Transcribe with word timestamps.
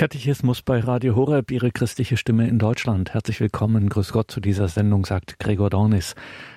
Katechismus 0.00 0.62
bei 0.62 0.80
Radio 0.80 1.14
Horeb, 1.14 1.50
Ihre 1.50 1.72
christliche 1.72 2.16
Stimme 2.16 2.48
in 2.48 2.58
Deutschland. 2.58 3.12
Herzlich 3.12 3.38
willkommen, 3.38 3.90
grüß 3.90 4.12
Gott 4.12 4.30
zu 4.30 4.40
dieser 4.40 4.66
Sendung, 4.66 5.04
sagt 5.04 5.38
Gregor 5.38 5.68
Dornis. 5.68 6.14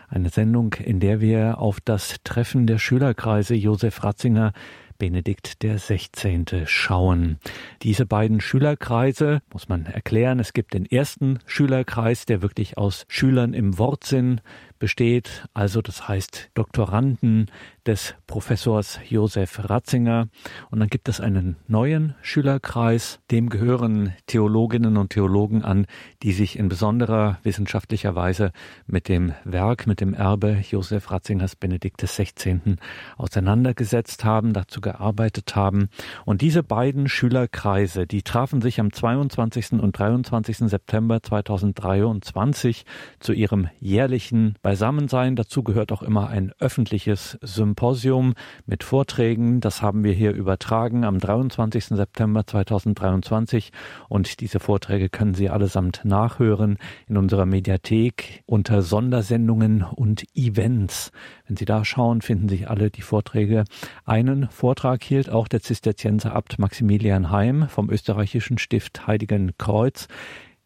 Eine 0.08 0.30
Sendung, 0.30 0.76
in 0.76 1.02
der 1.02 1.20
wir 1.20 1.58
auf 1.58 1.82
das 1.82 2.16
Treffen 2.24 2.68
der 2.68 2.78
Schülerkreise 2.78 3.54
Josef 3.54 4.02
Ratzinger 4.02 4.54
Benedikt 4.98 5.62
der 5.62 5.78
16. 5.78 6.46
schauen. 6.64 7.38
Diese 7.82 8.06
beiden 8.06 8.40
Schülerkreise 8.40 9.42
muss 9.52 9.68
man 9.68 9.88
erklären. 9.88 10.40
Es 10.40 10.54
gibt 10.54 10.74
den 10.74 10.86
ersten 10.86 11.40
Schülerkreis, 11.46 12.26
der 12.26 12.42
wirklich 12.42 12.78
aus 12.78 13.04
Schülern 13.10 13.54
im 13.54 13.78
Wortsinn 13.78 14.40
besteht, 14.80 15.46
also 15.54 15.82
das 15.82 16.08
heißt 16.08 16.52
Doktoranden 16.54 17.52
des 17.88 18.16
Professors 18.28 19.00
Josef 19.08 19.70
Ratzinger. 19.70 20.28
Und 20.72 20.80
dann 20.80 20.90
gibt 20.90 21.10
es 21.10 21.20
einen 21.20 21.58
neuen 21.68 22.16
Schülerkreis, 22.22 23.20
dem 23.32 23.50
gehören 23.50 24.14
Theologinnen 24.26 24.98
und 24.98 25.12
Theologen 25.12 25.64
an, 25.64 25.86
die 26.24 26.32
sich 26.32 26.58
in 26.58 26.70
besonderer 26.70 27.40
wissenschaftlicher 27.44 28.16
Weise 28.16 28.52
mit 28.88 29.08
dem 29.10 29.34
Werk, 29.44 29.88
mit 29.88 30.02
dem 30.02 30.14
Erbe 30.14 30.64
Josef 30.70 31.12
Ratzingers 31.12 31.56
Benedikt 31.56 32.02
XVI. 32.02 32.78
auseinandergesetzt 33.18 34.24
haben, 34.24 34.54
dazu 34.54 34.82
gearbeitet 34.82 35.56
haben. 35.56 35.90
Und 36.26 36.42
diese 36.42 36.64
beiden 36.64 37.10
Schülerkreise, 37.10 38.08
die 38.08 38.24
trafen 38.24 38.62
sich 38.62 38.80
am 38.80 38.92
22. 38.92 39.74
und 39.74 39.98
23. 39.98 40.58
September 40.58 41.22
2023 41.22 42.86
zu 43.20 43.34
ihrem 43.34 43.70
jährlichen 43.80 44.56
Beisammensein. 44.62 45.36
Dazu 45.36 45.64
gehört 45.64 45.92
auch 45.92 46.02
immer 46.02 46.30
ein 46.30 46.52
öffentliches 46.60 47.38
Symposium 47.74 48.36
mit 48.68 48.84
Vorträgen. 48.84 49.60
Das 49.60 49.82
haben 49.82 50.04
wir 50.04 50.14
hier 50.14 50.32
übertragen 50.32 51.04
am 51.04 51.18
23. 51.18 51.86
September 51.86 52.46
2023 52.46 53.72
und 54.10 54.42
diese 54.42 54.60
Vorträge 54.60 55.10
können 55.10 55.34
Sie 55.34 55.50
allesamt 55.50 56.02
nachhören 56.04 56.78
in 57.08 57.18
unserer 57.18 57.48
Mediathek 57.48 58.44
unter 58.46 58.84
Sondersendungen 58.84 59.82
und 59.82 60.24
Events. 60.36 61.12
Wenn 61.48 61.58
Sie 61.58 61.66
da 61.66 61.84
schauen, 61.84 62.22
finden 62.22 62.48
sich 62.48 62.70
alle 62.70 62.92
die 62.92 63.02
Vorträge. 63.02 63.64
Einen 64.06 64.50
Vortrag 64.50 65.04
hielt 65.04 65.32
auch 65.32 65.48
der 65.48 65.62
Zisterzienser 65.62 66.36
Abt 66.36 66.60
Maximilian 66.60 67.32
Heim 67.32 67.68
vom 67.70 67.90
österreichischen 67.90 68.60
Stift 68.60 69.08
Heiligen 69.08 69.54
Kreuz. 69.58 70.08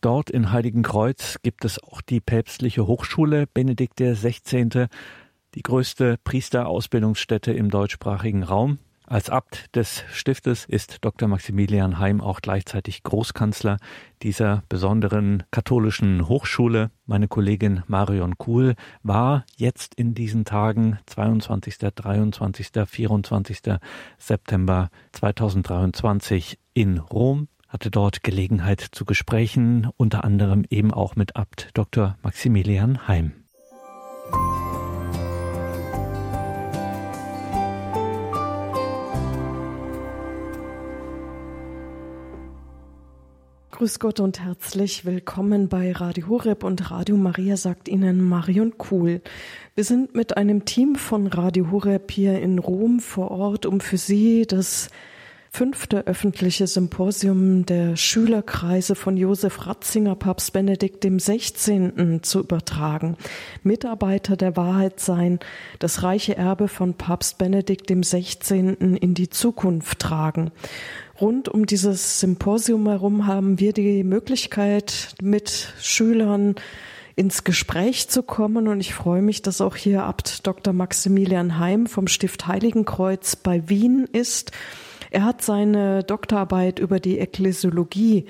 Dort 0.01 0.29
in 0.29 0.51
Heiligenkreuz 0.51 1.37
gibt 1.41 1.65
es 1.65 1.81
auch 1.81 2.01
die 2.01 2.19
päpstliche 2.19 2.85
Hochschule 2.85 3.47
Benedikt 3.47 3.95
XVI., 3.99 4.87
die 5.57 5.63
größte 5.63 6.17
Priesterausbildungsstätte 6.23 7.51
im 7.51 7.71
deutschsprachigen 7.71 8.43
Raum. 8.43 8.77
Als 9.07 9.31
Abt 9.31 9.75
des 9.75 10.03
Stiftes 10.11 10.65
ist 10.65 11.03
Dr. 11.03 11.27
Maximilian 11.27 11.97
Heim 11.97 12.21
auch 12.21 12.41
gleichzeitig 12.41 13.01
Großkanzler 13.01 13.77
dieser 14.21 14.61
besonderen 14.69 15.41
katholischen 15.49 16.27
Hochschule. 16.27 16.91
Meine 17.07 17.27
Kollegin 17.27 17.81
Marion 17.87 18.37
Kuhl 18.37 18.75
war 19.01 19.45
jetzt 19.55 19.95
in 19.95 20.13
diesen 20.13 20.45
Tagen 20.45 20.99
22., 21.07 21.79
23., 21.79 22.67
24. 22.85 23.59
September 24.19 24.89
2023 25.13 26.59
in 26.75 26.99
Rom 26.99 27.47
hatte 27.67 27.89
dort 27.89 28.21
Gelegenheit 28.21 28.81
zu 28.91 29.05
Gesprächen, 29.05 29.89
unter 29.97 30.23
anderem 30.23 30.65
eben 30.69 30.93
auch 30.93 31.15
mit 31.15 31.35
Abt 31.35 31.71
Dr. 31.73 32.15
Maximilian 32.21 33.07
Heim. 33.07 33.46
Grüß 43.77 43.99
Gott 43.99 44.19
und 44.19 44.39
herzlich 44.39 45.05
willkommen 45.05 45.69
bei 45.69 45.91
Radio 45.91 46.29
Horeb 46.29 46.63
und 46.63 46.89
Radio 46.89 47.15
Maria, 47.15 47.57
sagt 47.57 47.87
Ihnen 47.87 48.23
Marion 48.23 48.79
Kuhl. 48.79 49.21
Wir 49.75 49.83
sind 49.83 50.15
mit 50.15 50.35
einem 50.35 50.65
Team 50.65 50.95
von 50.95 51.27
Radio 51.27 51.69
Horeb 51.69 52.09
hier 52.09 52.41
in 52.41 52.57
Rom 52.57 52.99
vor 52.99 53.29
Ort, 53.29 53.67
um 53.67 53.79
für 53.79 53.97
Sie 53.97 54.47
das 54.47 54.89
fünfte 55.51 56.07
öffentliche 56.07 56.67
Symposium 56.67 57.65
der 57.65 57.95
Schülerkreise 57.95 58.95
von 58.95 59.15
Josef 59.15 59.65
Ratzinger, 59.65 60.15
Papst 60.15 60.53
Benedikt 60.53 61.03
dem 61.03 61.19
16. 61.19 62.21
zu 62.23 62.39
übertragen. 62.39 63.15
Mitarbeiter 63.63 64.37
der 64.37 64.55
Wahrheit 64.57 64.99
sein, 64.99 65.39
das 65.79 66.03
reiche 66.03 66.35
Erbe 66.35 66.67
von 66.67 66.95
Papst 66.95 67.37
Benedikt 67.37 67.89
dem 67.89 68.03
16. 68.03 68.97
in 68.97 69.13
die 69.13 69.29
Zukunft 69.29 69.99
tragen. 69.99 70.51
Rund 71.19 71.49
um 71.49 71.65
dieses 71.65 72.19
Symposium 72.19 72.87
herum 72.87 73.27
haben 73.27 73.59
wir 73.59 73.73
die 73.73 74.03
Möglichkeit, 74.03 75.15
mit 75.21 75.73
Schülern 75.81 76.55
ins 77.15 77.43
Gespräch 77.43 78.09
zu 78.09 78.23
kommen. 78.23 78.67
Und 78.67 78.79
ich 78.79 78.93
freue 78.93 79.21
mich, 79.21 79.41
dass 79.41 79.61
auch 79.61 79.75
hier 79.75 80.03
Abt 80.03 80.45
Dr. 80.45 80.73
Maximilian 80.73 81.57
Heim 81.59 81.87
vom 81.87 82.07
Stift 82.07 82.47
Heiligenkreuz 82.47 83.35
bei 83.35 83.67
Wien 83.69 84.07
ist 84.11 84.51
er 85.09 85.23
hat 85.23 85.41
seine 85.41 86.03
Doktorarbeit 86.03 86.79
über 86.79 86.99
die 86.99 87.19
Ekklesiologie, 87.19 88.25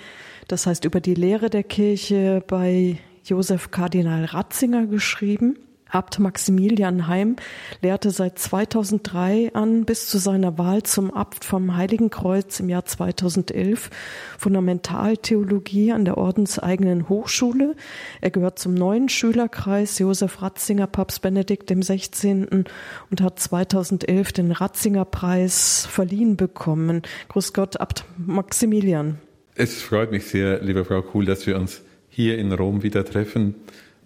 das 0.47 0.67
heißt 0.67 0.85
über 0.85 1.01
die 1.01 1.15
Lehre 1.15 1.49
der 1.49 1.63
Kirche 1.63 2.43
bei 2.47 2.97
Josef 3.23 3.71
Kardinal 3.71 4.25
Ratzinger 4.25 4.85
geschrieben. 4.85 5.57
Abt 5.89 6.19
Maximilian 6.19 7.07
Heim 7.07 7.35
lehrte 7.81 8.11
seit 8.11 8.39
2003 8.39 9.51
an 9.53 9.85
bis 9.85 10.07
zu 10.07 10.17
seiner 10.17 10.57
Wahl 10.57 10.83
zum 10.83 11.13
Abt 11.13 11.45
vom 11.45 11.75
Heiligen 11.75 12.09
Kreuz 12.09 12.59
im 12.59 12.69
Jahr 12.69 12.85
2011 12.85 13.89
Fundamentaltheologie 14.37 15.91
an 15.91 16.05
der 16.05 16.17
ordenseigenen 16.17 17.09
Hochschule. 17.09 17.75
Er 18.21 18.31
gehört 18.31 18.59
zum 18.59 18.73
neuen 18.73 19.09
Schülerkreis 19.09 19.99
Josef 19.99 20.41
Ratzinger, 20.41 20.87
Papst 20.87 21.21
Benedikt 21.21 21.69
16. 21.69 22.65
und 23.09 23.21
hat 23.21 23.39
2011 23.39 24.33
den 24.33 24.51
Ratzinger 24.51 25.05
Preis 25.05 25.87
verliehen 25.89 26.37
bekommen. 26.37 27.01
Grüß 27.29 27.53
Gott, 27.53 27.79
Abt 27.79 28.05
Maximilian. 28.17 29.19
Es 29.55 29.81
freut 29.81 30.11
mich 30.11 30.25
sehr, 30.25 30.61
liebe 30.61 30.85
Frau 30.85 31.01
Kuhl, 31.01 31.25
dass 31.25 31.47
wir 31.47 31.57
uns 31.57 31.81
hier 32.09 32.37
in 32.37 32.51
Rom 32.51 32.83
wieder 32.83 33.05
treffen. 33.05 33.55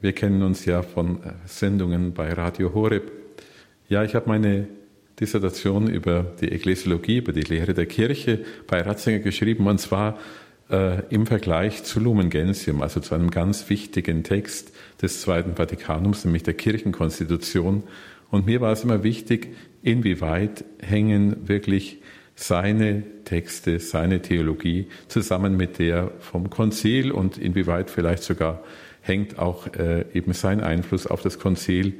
Wir 0.01 0.13
kennen 0.13 0.41
uns 0.41 0.65
ja 0.65 0.81
von 0.81 1.17
äh, 1.17 1.33
Sendungen 1.45 2.13
bei 2.13 2.33
Radio 2.33 2.73
Horeb. 2.73 3.11
Ja, 3.87 4.03
ich 4.03 4.15
habe 4.15 4.27
meine 4.29 4.67
Dissertation 5.19 5.87
über 5.87 6.25
die 6.41 6.51
Ekklesiologie, 6.51 7.17
über 7.17 7.33
die 7.33 7.43
Lehre 7.43 7.75
der 7.75 7.85
Kirche 7.85 8.43
bei 8.65 8.81
Ratzinger 8.81 9.19
geschrieben, 9.19 9.67
und 9.67 9.79
zwar 9.79 10.17
äh, 10.71 11.03
im 11.11 11.27
Vergleich 11.27 11.83
zu 11.83 11.99
Lumen 11.99 12.31
Gentium, 12.31 12.81
also 12.81 12.99
zu 12.99 13.13
einem 13.13 13.29
ganz 13.29 13.69
wichtigen 13.69 14.23
Text 14.23 14.73
des 15.03 15.21
Zweiten 15.21 15.55
Vatikanums, 15.55 16.25
nämlich 16.25 16.41
der 16.41 16.55
Kirchenkonstitution. 16.55 17.83
Und 18.31 18.47
mir 18.47 18.59
war 18.59 18.71
es 18.71 18.83
immer 18.83 19.03
wichtig, 19.03 19.49
inwieweit 19.83 20.65
hängen 20.81 21.47
wirklich 21.47 22.01
seine 22.33 23.03
Texte, 23.25 23.79
seine 23.79 24.23
Theologie 24.23 24.87
zusammen 25.07 25.55
mit 25.57 25.77
der 25.77 26.09
vom 26.19 26.49
Konzil 26.49 27.11
und 27.11 27.37
inwieweit 27.37 27.91
vielleicht 27.91 28.23
sogar 28.23 28.63
hängt 29.01 29.39
auch 29.39 29.67
äh, 29.75 30.05
eben 30.13 30.33
sein 30.33 30.61
Einfluss 30.61 31.07
auf 31.07 31.21
das 31.21 31.39
Konzil 31.39 31.99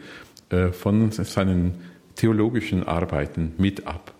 äh, 0.50 0.72
von 0.72 1.12
seinen 1.12 1.76
theologischen 2.16 2.84
Arbeiten 2.84 3.54
mit 3.58 3.88
ab. 3.88 4.14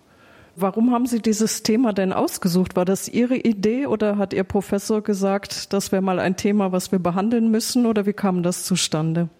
Warum 0.54 0.92
haben 0.92 1.06
Sie 1.06 1.20
dieses 1.20 1.62
Thema 1.62 1.94
denn 1.94 2.12
ausgesucht? 2.12 2.76
War 2.76 2.84
das 2.84 3.08
Ihre 3.08 3.36
Idee 3.36 3.86
oder 3.86 4.18
hat 4.18 4.34
Ihr 4.34 4.44
Professor 4.44 5.02
gesagt, 5.02 5.72
das 5.72 5.92
wäre 5.92 6.02
mal 6.02 6.18
ein 6.18 6.36
Thema, 6.36 6.72
was 6.72 6.92
wir 6.92 6.98
behandeln 6.98 7.50
müssen 7.50 7.86
oder 7.86 8.04
wie 8.04 8.12
kam 8.12 8.42
das 8.42 8.64
zustande? 8.64 9.30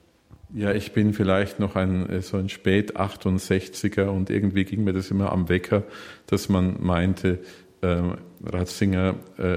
Ja, 0.55 0.73
ich 0.73 0.93
bin 0.93 1.15
vielleicht 1.15 1.61
noch 1.61 1.77
ein 1.77 2.09
äh, 2.09 2.21
so 2.23 2.37
ein 2.37 2.49
spät 2.49 2.97
68er 2.97 4.09
und 4.09 4.29
irgendwie 4.29 4.65
ging 4.65 4.85
mir 4.85 4.93
das 4.93 5.11
immer 5.11 5.33
am 5.33 5.49
Wecker, 5.49 5.83
dass 6.27 6.49
man 6.49 6.77
meinte, 6.81 7.39
Ratzinger 7.83 9.17
äh, 9.39 9.57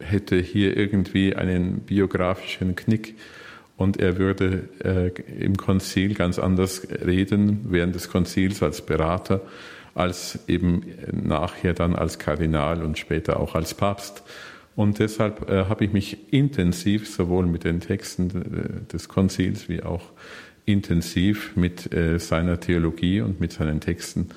hätte 0.00 0.36
hier 0.36 0.76
irgendwie 0.76 1.34
einen 1.34 1.80
biografischen 1.80 2.76
Knick 2.76 3.14
und 3.76 3.98
er 3.98 4.18
würde 4.18 4.68
äh, 4.82 5.08
im 5.42 5.56
Konzil 5.56 6.14
ganz 6.14 6.38
anders 6.38 6.86
reden, 7.04 7.66
während 7.68 7.94
des 7.94 8.08
Konzils 8.08 8.62
als 8.62 8.84
Berater, 8.84 9.42
als 9.94 10.38
eben 10.48 10.82
nachher 11.12 11.74
dann 11.74 11.94
als 11.94 12.18
Kardinal 12.18 12.82
und 12.82 12.98
später 12.98 13.40
auch 13.40 13.54
als 13.54 13.74
Papst. 13.74 14.22
Und 14.74 14.98
deshalb 14.98 15.50
äh, 15.50 15.64
habe 15.64 15.84
ich 15.84 15.92
mich 15.92 16.32
intensiv 16.32 17.08
sowohl 17.08 17.46
mit 17.46 17.64
den 17.64 17.80
Texten 17.80 18.86
des 18.92 19.08
Konzils 19.08 19.68
wie 19.68 19.82
auch 19.82 20.12
intensiv 20.66 21.54
mit 21.54 21.88
seiner 22.18 22.58
Theologie 22.58 23.20
und 23.20 23.38
mit 23.40 23.52
seinen 23.52 23.80
Texten 23.80 24.30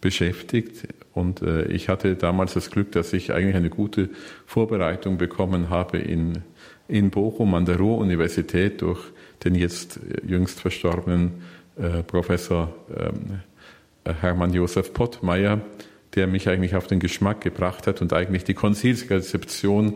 beschäftigt. 0.00 0.88
Und 1.16 1.40
äh, 1.40 1.64
ich 1.68 1.88
hatte 1.88 2.14
damals 2.14 2.52
das 2.52 2.70
Glück, 2.70 2.92
dass 2.92 3.14
ich 3.14 3.32
eigentlich 3.32 3.56
eine 3.56 3.70
gute 3.70 4.10
Vorbereitung 4.44 5.16
bekommen 5.16 5.70
habe 5.70 5.96
in, 5.96 6.42
in 6.88 7.08
Bochum 7.08 7.54
an 7.54 7.64
der 7.64 7.78
Ruhr-Universität 7.78 8.82
durch 8.82 9.00
den 9.42 9.54
jetzt 9.54 9.98
jüngst 10.26 10.60
verstorbenen 10.60 11.42
äh, 11.78 12.02
Professor 12.02 12.74
ähm, 12.94 13.40
Hermann 14.04 14.52
Josef 14.52 14.92
Pottmeier, 14.92 15.62
der 16.14 16.26
mich 16.26 16.50
eigentlich 16.50 16.76
auf 16.76 16.86
den 16.86 17.00
Geschmack 17.00 17.40
gebracht 17.40 17.86
hat 17.86 18.02
und 18.02 18.12
eigentlich 18.12 18.44
die 18.44 18.54
Konzilsrezeption 18.54 19.94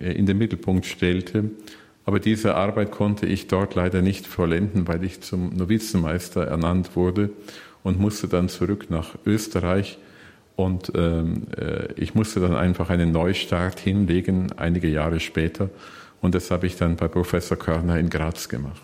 äh, 0.00 0.12
in 0.12 0.24
den 0.24 0.38
Mittelpunkt 0.38 0.86
stellte. 0.86 1.50
Aber 2.06 2.18
diese 2.18 2.54
Arbeit 2.54 2.92
konnte 2.92 3.26
ich 3.26 3.46
dort 3.46 3.74
leider 3.74 4.00
nicht 4.00 4.26
vollenden, 4.26 4.88
weil 4.88 5.04
ich 5.04 5.20
zum 5.20 5.54
Novizenmeister 5.54 6.44
ernannt 6.44 6.96
wurde 6.96 7.28
und 7.82 8.00
musste 8.00 8.26
dann 8.26 8.48
zurück 8.48 8.86
nach 8.88 9.16
Österreich. 9.26 9.98
Und 10.56 10.92
ähm, 10.94 11.46
äh, 11.56 11.92
ich 11.94 12.14
musste 12.14 12.40
dann 12.40 12.54
einfach 12.54 12.90
einen 12.90 13.10
Neustart 13.12 13.80
hinlegen, 13.80 14.52
einige 14.56 14.88
Jahre 14.88 15.20
später. 15.20 15.70
Und 16.20 16.34
das 16.34 16.50
habe 16.50 16.66
ich 16.66 16.76
dann 16.76 16.96
bei 16.96 17.08
Professor 17.08 17.56
Körner 17.56 17.98
in 17.98 18.10
Graz 18.10 18.48
gemacht. 18.48 18.80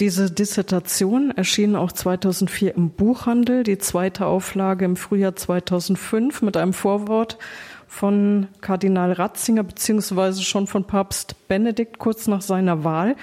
Diese 0.00 0.30
Dissertation 0.30 1.30
erschien 1.30 1.76
auch 1.76 1.92
2004 1.92 2.74
im 2.74 2.90
Buchhandel, 2.90 3.62
die 3.62 3.78
zweite 3.78 4.26
Auflage 4.26 4.84
im 4.84 4.96
Frühjahr 4.96 5.36
2005 5.36 6.42
mit 6.42 6.56
einem 6.56 6.72
Vorwort 6.72 7.38
von 7.86 8.48
Kardinal 8.62 9.12
Ratzinger 9.12 9.62
beziehungsweise 9.64 10.42
schon 10.42 10.66
von 10.66 10.86
Papst 10.86 11.36
Benedikt 11.46 11.98
kurz 11.98 12.26
nach 12.26 12.40
seiner 12.40 12.84
Wahl. 12.84 13.16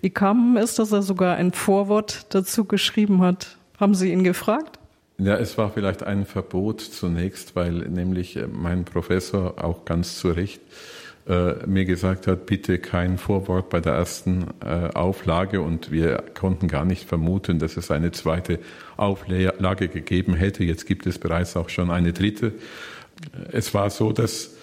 Wie 0.00 0.10
kam 0.10 0.56
es, 0.56 0.74
dass 0.74 0.90
er 0.90 1.02
sogar 1.02 1.36
ein 1.36 1.52
Vorwort 1.52 2.26
dazu 2.34 2.64
geschrieben 2.64 3.22
hat? 3.22 3.56
Haben 3.78 3.94
Sie 3.94 4.12
ihn 4.12 4.24
gefragt? 4.24 4.80
Ja, 5.18 5.36
es 5.36 5.56
war 5.56 5.70
vielleicht 5.70 6.02
ein 6.02 6.26
Verbot 6.26 6.80
zunächst, 6.82 7.56
weil 7.56 7.72
nämlich 7.72 8.38
mein 8.52 8.84
Professor 8.84 9.64
auch 9.64 9.86
ganz 9.86 10.18
zu 10.18 10.28
Recht 10.28 10.60
äh, 11.26 11.66
mir 11.66 11.86
gesagt 11.86 12.26
hat, 12.26 12.44
bitte 12.44 12.78
kein 12.78 13.16
Vorwort 13.16 13.70
bei 13.70 13.80
der 13.80 13.94
ersten 13.94 14.48
äh, 14.60 14.90
Auflage 14.94 15.62
und 15.62 15.90
wir 15.90 16.22
konnten 16.38 16.68
gar 16.68 16.84
nicht 16.84 17.08
vermuten, 17.08 17.58
dass 17.58 17.78
es 17.78 17.90
eine 17.90 18.12
zweite 18.12 18.58
Auflage 18.98 19.88
gegeben 19.88 20.34
hätte. 20.34 20.64
Jetzt 20.64 20.86
gibt 20.86 21.06
es 21.06 21.18
bereits 21.18 21.56
auch 21.56 21.70
schon 21.70 21.90
eine 21.90 22.12
dritte. 22.12 22.52
Es 23.50 23.72
war 23.72 23.88
so, 23.88 24.12
dass 24.12 24.54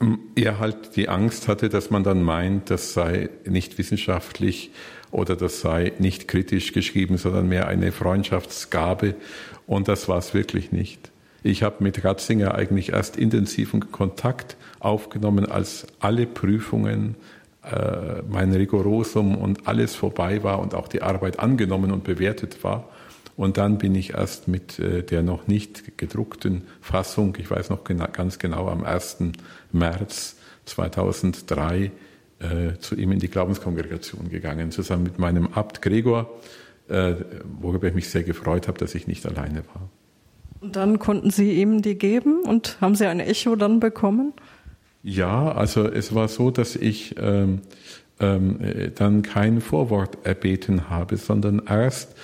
ähm, 0.00 0.18
er 0.34 0.58
halt 0.58 0.96
die 0.96 1.08
Angst 1.08 1.46
hatte, 1.46 1.68
dass 1.68 1.90
man 1.90 2.04
dann 2.04 2.22
meint, 2.22 2.68
das 2.68 2.92
sei 2.92 3.30
nicht 3.46 3.78
wissenschaftlich 3.78 4.72
oder 5.10 5.36
das 5.36 5.60
sei 5.60 5.92
nicht 5.98 6.28
kritisch 6.28 6.72
geschrieben, 6.72 7.16
sondern 7.16 7.48
mehr 7.48 7.66
eine 7.66 7.92
Freundschaftsgabe. 7.92 9.14
Und 9.70 9.86
das 9.86 10.08
war 10.08 10.18
es 10.18 10.34
wirklich 10.34 10.72
nicht. 10.72 11.12
Ich 11.44 11.62
habe 11.62 11.76
mit 11.78 12.04
Ratzinger 12.04 12.56
eigentlich 12.56 12.88
erst 12.88 13.16
intensiven 13.16 13.92
Kontakt 13.92 14.56
aufgenommen, 14.80 15.46
als 15.46 15.86
alle 16.00 16.26
Prüfungen, 16.26 17.14
äh, 17.62 18.20
mein 18.28 18.52
Rigorosum 18.52 19.36
und 19.36 19.68
alles 19.68 19.94
vorbei 19.94 20.42
war 20.42 20.58
und 20.58 20.74
auch 20.74 20.88
die 20.88 21.02
Arbeit 21.02 21.38
angenommen 21.38 21.92
und 21.92 22.02
bewertet 22.02 22.64
war. 22.64 22.88
Und 23.36 23.58
dann 23.58 23.78
bin 23.78 23.94
ich 23.94 24.14
erst 24.14 24.48
mit 24.48 24.80
äh, 24.80 25.04
der 25.04 25.22
noch 25.22 25.46
nicht 25.46 25.96
gedruckten 25.96 26.62
Fassung, 26.80 27.36
ich 27.38 27.48
weiß 27.48 27.70
noch 27.70 27.84
gena 27.84 28.08
ganz 28.08 28.40
genau, 28.40 28.66
am 28.66 28.82
1. 28.82 29.18
März 29.70 30.34
2003 30.64 31.92
äh, 32.40 32.78
zu 32.80 32.96
ihm 32.96 33.12
in 33.12 33.20
die 33.20 33.28
Glaubenskongregation 33.28 34.30
gegangen, 34.30 34.72
zusammen 34.72 35.04
mit 35.04 35.20
meinem 35.20 35.46
Abt 35.52 35.80
Gregor, 35.80 36.28
äh, 36.90 37.16
worüber 37.60 37.88
ich 37.88 37.94
mich 37.94 38.08
sehr 38.08 38.22
gefreut 38.22 38.68
habe, 38.68 38.78
dass 38.78 38.94
ich 38.94 39.06
nicht 39.06 39.26
alleine 39.26 39.62
war. 39.74 39.88
Und 40.60 40.76
dann 40.76 40.98
konnten 40.98 41.30
Sie 41.30 41.52
ihm 41.52 41.82
die 41.82 41.96
geben 41.96 42.40
und 42.40 42.78
haben 42.80 42.94
Sie 42.94 43.06
ein 43.06 43.20
Echo 43.20 43.56
dann 43.56 43.80
bekommen? 43.80 44.34
Ja, 45.02 45.52
also 45.52 45.86
es 45.86 46.14
war 46.14 46.28
so, 46.28 46.50
dass 46.50 46.76
ich 46.76 47.14
ähm, 47.18 47.62
ähm, 48.20 48.58
dann 48.96 49.22
kein 49.22 49.62
Vorwort 49.62 50.18
erbeten 50.24 50.90
habe, 50.90 51.16
sondern 51.16 51.62
erst 51.66 52.14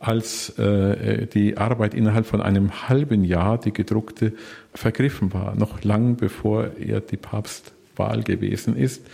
als 0.00 0.50
äh, 0.58 1.26
die 1.26 1.56
Arbeit 1.56 1.94
innerhalb 1.94 2.26
von 2.26 2.42
einem 2.42 2.88
halben 2.88 3.24
Jahr, 3.24 3.58
die 3.58 3.72
gedruckte, 3.72 4.32
vergriffen 4.74 5.32
war, 5.32 5.54
noch 5.54 5.82
lang 5.84 6.16
bevor 6.16 6.72
er 6.78 7.00
die 7.00 7.16
Papstwahl 7.16 8.22
gewesen 8.22 8.76
ist. 8.76 9.06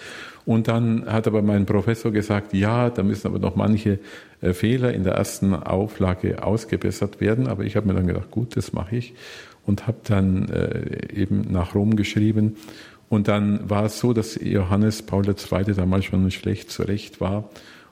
Und 0.51 0.67
dann 0.67 1.07
hat 1.07 1.29
aber 1.29 1.43
mein 1.43 1.65
Professor 1.65 2.11
gesagt, 2.11 2.55
ja, 2.55 2.91
da 2.91 3.05
müssen 3.05 3.29
aber 3.29 3.39
noch 3.39 3.55
manche 3.55 4.01
äh, 4.41 4.53
Fehler 4.53 4.93
in 4.93 5.05
der 5.05 5.13
ersten 5.13 5.55
Auflage 5.55 6.43
ausgebessert 6.43 7.21
werden. 7.21 7.47
Aber 7.47 7.63
ich 7.63 7.77
habe 7.77 7.87
mir 7.87 7.95
dann 7.95 8.09
gedacht, 8.09 8.33
gut, 8.33 8.57
das 8.57 8.73
mache 8.73 8.97
ich 8.97 9.15
und 9.65 9.87
habe 9.87 9.99
dann 10.03 10.49
äh, 10.49 11.15
eben 11.15 11.43
nach 11.53 11.77
Rom 11.77 11.95
geschrieben. 11.95 12.57
Und 13.09 13.29
dann 13.29 13.71
war 13.71 13.85
es 13.85 14.01
so, 14.01 14.13
dass 14.13 14.41
Johannes 14.43 15.03
Paul 15.03 15.25
II. 15.29 15.73
damals 15.73 16.07
schon 16.07 16.29
schlecht 16.33 16.73
zurecht 16.73 17.21
war 17.21 17.49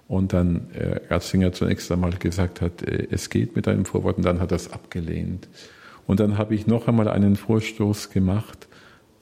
und 0.08 0.32
dann 0.32 0.66
äh, 0.74 0.98
Ratzinger 1.14 1.52
zunächst 1.52 1.92
einmal 1.92 2.10
gesagt 2.10 2.60
hat, 2.60 2.82
äh, 2.82 3.06
es 3.08 3.30
geht 3.30 3.54
mit 3.54 3.68
einem 3.68 3.84
Vorwort 3.84 4.16
und 4.16 4.26
dann 4.26 4.40
hat 4.40 4.50
er 4.50 4.56
es 4.56 4.72
abgelehnt. 4.72 5.46
Und 6.08 6.18
dann 6.18 6.38
habe 6.38 6.56
ich 6.56 6.66
noch 6.66 6.88
einmal 6.88 7.06
einen 7.06 7.36
Vorstoß 7.36 8.10
gemacht 8.10 8.66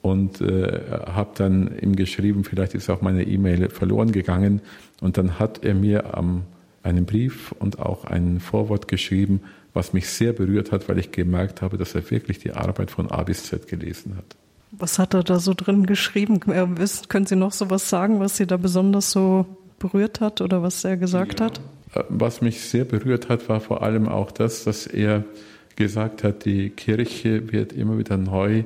und 0.01 0.41
äh, 0.41 0.81
habe 1.07 1.31
dann 1.35 1.77
ihm 1.79 1.95
geschrieben, 1.95 2.43
vielleicht 2.43 2.75
ist 2.75 2.89
auch 2.89 3.01
meine 3.01 3.23
E-Mail 3.23 3.69
verloren 3.69 4.11
gegangen. 4.11 4.61
Und 5.01 5.17
dann 5.17 5.39
hat 5.39 5.63
er 5.63 5.73
mir 5.73 6.17
am, 6.17 6.43
einen 6.83 7.05
Brief 7.05 7.51
und 7.53 7.79
auch 7.79 8.05
ein 8.05 8.39
Vorwort 8.39 8.87
geschrieben, 8.87 9.41
was 9.73 9.93
mich 9.93 10.09
sehr 10.09 10.33
berührt 10.33 10.71
hat, 10.71 10.89
weil 10.89 10.97
ich 10.97 11.11
gemerkt 11.11 11.61
habe, 11.61 11.77
dass 11.77 11.93
er 11.93 12.09
wirklich 12.09 12.39
die 12.39 12.53
Arbeit 12.53 12.91
von 12.91 13.11
A 13.11 13.23
bis 13.23 13.43
Z 13.45 13.67
gelesen 13.67 14.15
hat. 14.17 14.35
Was 14.71 14.99
hat 14.99 15.13
er 15.13 15.23
da 15.23 15.39
so 15.39 15.53
drin 15.53 15.85
geschrieben? 15.85 16.39
Äh, 16.51 16.67
können 17.07 17.25
Sie 17.25 17.35
noch 17.35 17.51
so 17.51 17.69
was 17.69 17.89
sagen, 17.89 18.19
was 18.19 18.37
Sie 18.37 18.47
da 18.47 18.57
besonders 18.57 19.11
so 19.11 19.45
berührt 19.79 20.19
hat 20.19 20.41
oder 20.41 20.63
was 20.63 20.83
er 20.83 20.97
gesagt 20.97 21.39
ja. 21.39 21.47
hat? 21.47 21.61
Äh, 21.93 22.03
was 22.09 22.41
mich 22.41 22.61
sehr 22.61 22.85
berührt 22.85 23.29
hat, 23.29 23.49
war 23.49 23.59
vor 23.59 23.83
allem 23.83 24.07
auch 24.07 24.31
das, 24.31 24.63
dass 24.63 24.87
er 24.87 25.23
gesagt 25.75 26.23
hat, 26.23 26.45
die 26.45 26.69
Kirche 26.69 27.51
wird 27.51 27.71
immer 27.71 27.97
wieder 27.97 28.17
neu 28.17 28.59
ähm, 28.59 28.65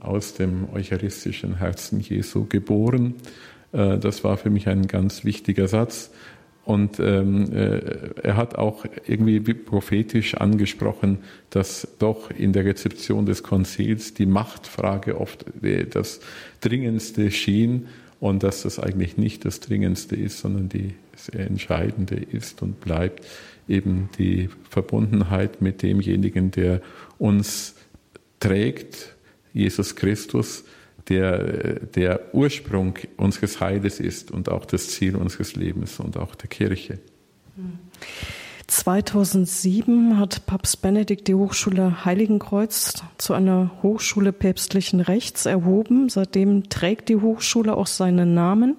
aus 0.00 0.34
dem 0.34 0.68
eucharistischen 0.72 1.56
Herzen 1.58 2.00
Jesu 2.00 2.46
geboren. 2.46 3.14
Äh, 3.72 3.98
das 3.98 4.24
war 4.24 4.36
für 4.36 4.50
mich 4.50 4.68
ein 4.68 4.86
ganz 4.86 5.24
wichtiger 5.24 5.68
Satz. 5.68 6.10
Und 6.64 7.00
ähm, 7.00 7.50
äh, 7.52 7.80
er 8.22 8.36
hat 8.36 8.56
auch 8.56 8.84
irgendwie 9.06 9.40
prophetisch 9.40 10.34
angesprochen, 10.34 11.18
dass 11.48 11.88
doch 11.98 12.30
in 12.30 12.52
der 12.52 12.64
Rezeption 12.64 13.26
des 13.26 13.42
Konzils 13.42 14.14
die 14.14 14.26
Machtfrage 14.26 15.18
oft 15.18 15.46
das 15.90 16.20
Dringendste 16.60 17.30
schien 17.30 17.88
und 18.20 18.42
dass 18.42 18.62
das 18.62 18.78
eigentlich 18.78 19.16
nicht 19.16 19.46
das 19.46 19.60
Dringendste 19.60 20.14
ist, 20.14 20.38
sondern 20.38 20.68
die, 20.68 20.94
das 21.12 21.30
Entscheidende 21.30 22.16
ist 22.16 22.62
und 22.62 22.80
bleibt 22.80 23.26
eben 23.66 24.10
die 24.18 24.50
Verbundenheit 24.68 25.62
mit 25.62 25.82
demjenigen, 25.82 26.50
der 26.50 26.82
uns 27.18 27.74
trägt, 28.38 29.16
Jesus 29.52 29.96
Christus, 29.96 30.64
der 31.08 31.80
der 31.80 32.34
Ursprung 32.34 32.94
unseres 33.16 33.60
Heiles 33.60 34.00
ist 34.00 34.30
und 34.30 34.48
auch 34.48 34.64
das 34.64 34.90
Ziel 34.90 35.16
unseres 35.16 35.56
Lebens 35.56 35.98
und 36.00 36.16
auch 36.16 36.34
der 36.34 36.48
Kirche. 36.48 36.98
2007 38.66 40.16
hat 40.18 40.46
Papst 40.46 40.80
Benedikt 40.80 41.26
die 41.26 41.34
Hochschule 41.34 42.04
Heiligenkreuz 42.04 43.02
zu 43.18 43.34
einer 43.34 43.72
Hochschule 43.82 44.32
päpstlichen 44.32 45.00
Rechts 45.00 45.44
erhoben. 45.44 46.08
Seitdem 46.08 46.68
trägt 46.68 47.08
die 47.08 47.16
Hochschule 47.16 47.76
auch 47.76 47.88
seinen 47.88 48.34
Namen. 48.34 48.76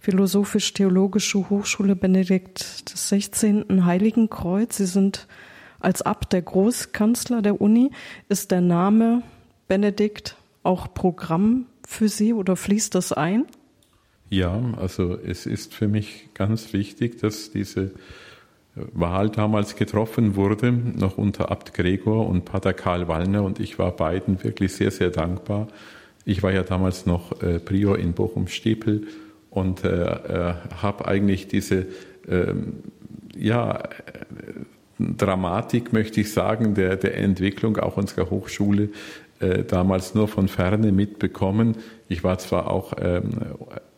Philosophisch-Theologische 0.00 1.48
Hochschule 1.48 1.96
Benedikt 1.96 2.84
XVI. 2.86 3.64
Heiligenkreuz. 3.84 4.76
Sie 4.76 4.86
sind 4.86 5.26
als 5.80 6.02
Abt 6.02 6.34
der 6.34 6.42
Großkanzler 6.42 7.40
der 7.40 7.60
Uni. 7.60 7.90
Ist 8.28 8.50
der 8.50 8.60
Name 8.60 9.22
Benedikt 9.68 10.36
auch 10.62 10.92
Programm 10.94 11.66
für 11.86 12.08
Sie 12.08 12.32
oder 12.32 12.56
fließt 12.56 12.94
das 12.94 13.12
ein? 13.12 13.46
Ja, 14.30 14.60
also 14.78 15.18
es 15.18 15.46
ist 15.46 15.74
für 15.74 15.88
mich 15.88 16.28
ganz 16.34 16.72
wichtig, 16.72 17.18
dass 17.18 17.50
diese 17.50 17.92
Wahl 18.74 19.28
damals 19.28 19.76
getroffen 19.76 20.36
wurde, 20.36 20.72
noch 20.72 21.18
unter 21.18 21.50
Abt 21.50 21.74
Gregor 21.74 22.26
und 22.26 22.46
Pater 22.46 22.72
Karl 22.72 23.08
Wallner 23.08 23.42
und 23.42 23.60
ich 23.60 23.78
war 23.78 23.94
beiden 23.94 24.42
wirklich 24.42 24.72
sehr, 24.72 24.90
sehr 24.90 25.10
dankbar. 25.10 25.68
Ich 26.24 26.42
war 26.42 26.52
ja 26.52 26.62
damals 26.62 27.04
noch 27.04 27.42
äh, 27.42 27.58
Prior 27.58 27.98
in 27.98 28.14
Bochum-Stepel 28.14 29.08
und 29.50 29.84
äh, 29.84 29.88
äh, 29.88 30.54
habe 30.80 31.06
eigentlich 31.06 31.48
diese 31.48 31.86
ähm, 32.26 32.84
ja, 33.36 33.82
Dramatik, 34.98 35.92
möchte 35.92 36.20
ich 36.22 36.32
sagen, 36.32 36.74
der, 36.74 36.96
der 36.96 37.18
Entwicklung 37.18 37.76
auch 37.76 37.98
unserer 37.98 38.30
Hochschule 38.30 38.90
äh, 39.42 39.64
damals 39.64 40.14
nur 40.14 40.28
von 40.28 40.48
ferne 40.48 40.92
mitbekommen. 40.92 41.76
Ich 42.08 42.24
war 42.24 42.38
zwar 42.38 42.70
auch 42.70 42.94
ähm, 43.00 43.30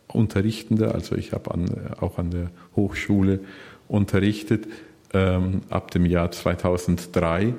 Unterrichtender, 0.07 0.95
also 0.95 1.15
ich 1.15 1.33
habe 1.33 1.51
an, 1.51 1.69
auch 1.99 2.17
an 2.17 2.31
der 2.31 2.49
Hochschule 2.75 3.41
unterrichtet 3.87 4.67
ähm, 5.13 5.61
ab 5.69 5.91
dem 5.91 6.05
Jahr 6.05 6.31
2003, 6.31 7.53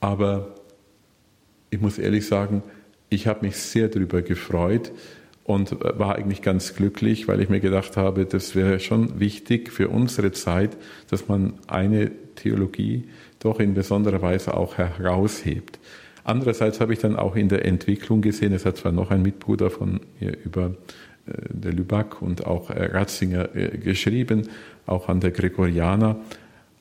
aber 0.00 0.54
ich 1.70 1.80
muss 1.80 1.98
ehrlich 1.98 2.26
sagen, 2.26 2.62
ich 3.08 3.26
habe 3.26 3.46
mich 3.46 3.56
sehr 3.56 3.88
darüber 3.88 4.22
gefreut 4.22 4.92
und 5.44 5.76
war 5.80 6.14
eigentlich 6.14 6.42
ganz 6.42 6.74
glücklich, 6.74 7.28
weil 7.28 7.40
ich 7.40 7.48
mir 7.48 7.60
gedacht 7.60 7.96
habe, 7.96 8.24
das 8.24 8.54
wäre 8.54 8.78
schon 8.78 9.18
wichtig 9.18 9.70
für 9.70 9.88
unsere 9.88 10.32
Zeit, 10.32 10.76
dass 11.10 11.28
man 11.28 11.54
eine 11.66 12.10
Theologie 12.36 13.08
doch 13.40 13.58
in 13.58 13.74
besonderer 13.74 14.22
Weise 14.22 14.54
auch 14.56 14.78
heraushebt. 14.78 15.78
Andererseits 16.24 16.80
habe 16.80 16.92
ich 16.92 16.98
dann 16.98 17.16
auch 17.16 17.36
in 17.36 17.48
der 17.48 17.64
Entwicklung 17.64 18.20
gesehen, 18.20 18.52
es 18.52 18.64
hat 18.64 18.76
zwar 18.76 18.92
noch 18.92 19.10
ein 19.10 19.22
Mitbruder 19.22 19.70
von 19.70 20.00
mir 20.18 20.36
über 20.44 20.74
äh, 21.26 21.32
der 21.48 21.72
Lüback 21.72 22.22
und 22.22 22.46
auch 22.46 22.70
äh, 22.70 22.86
Ratzinger 22.86 23.54
äh, 23.54 23.78
geschrieben, 23.78 24.48
auch 24.86 25.08
an 25.08 25.20
der 25.20 25.30
Gregorianer, 25.30 26.20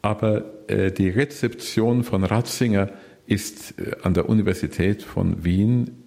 aber 0.02 0.46
die 0.70 1.10
Rezeption 1.10 2.04
von 2.06 2.24
Ratzinger 2.24 2.90
ist 3.26 3.74
an 4.02 4.14
der 4.14 4.30
Universität 4.30 5.04
von 5.04 5.44
Wien, 5.44 6.06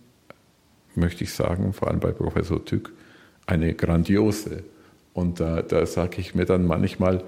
möchte 0.95 1.25
ich 1.25 1.35
sagen, 1.35 1.75
vor 1.75 1.89
allem 1.89 2.01
bei 2.01 2.11
Professor 2.13 2.65
Tück, 2.65 2.93
eine 3.45 3.75
grandiose. 3.75 4.63
Und 5.13 5.41
da, 5.41 5.61
da 5.61 5.85
sage 5.85 6.21
ich 6.21 6.35
mir 6.35 6.47
dann 6.47 6.67
manchmal, 6.67 7.23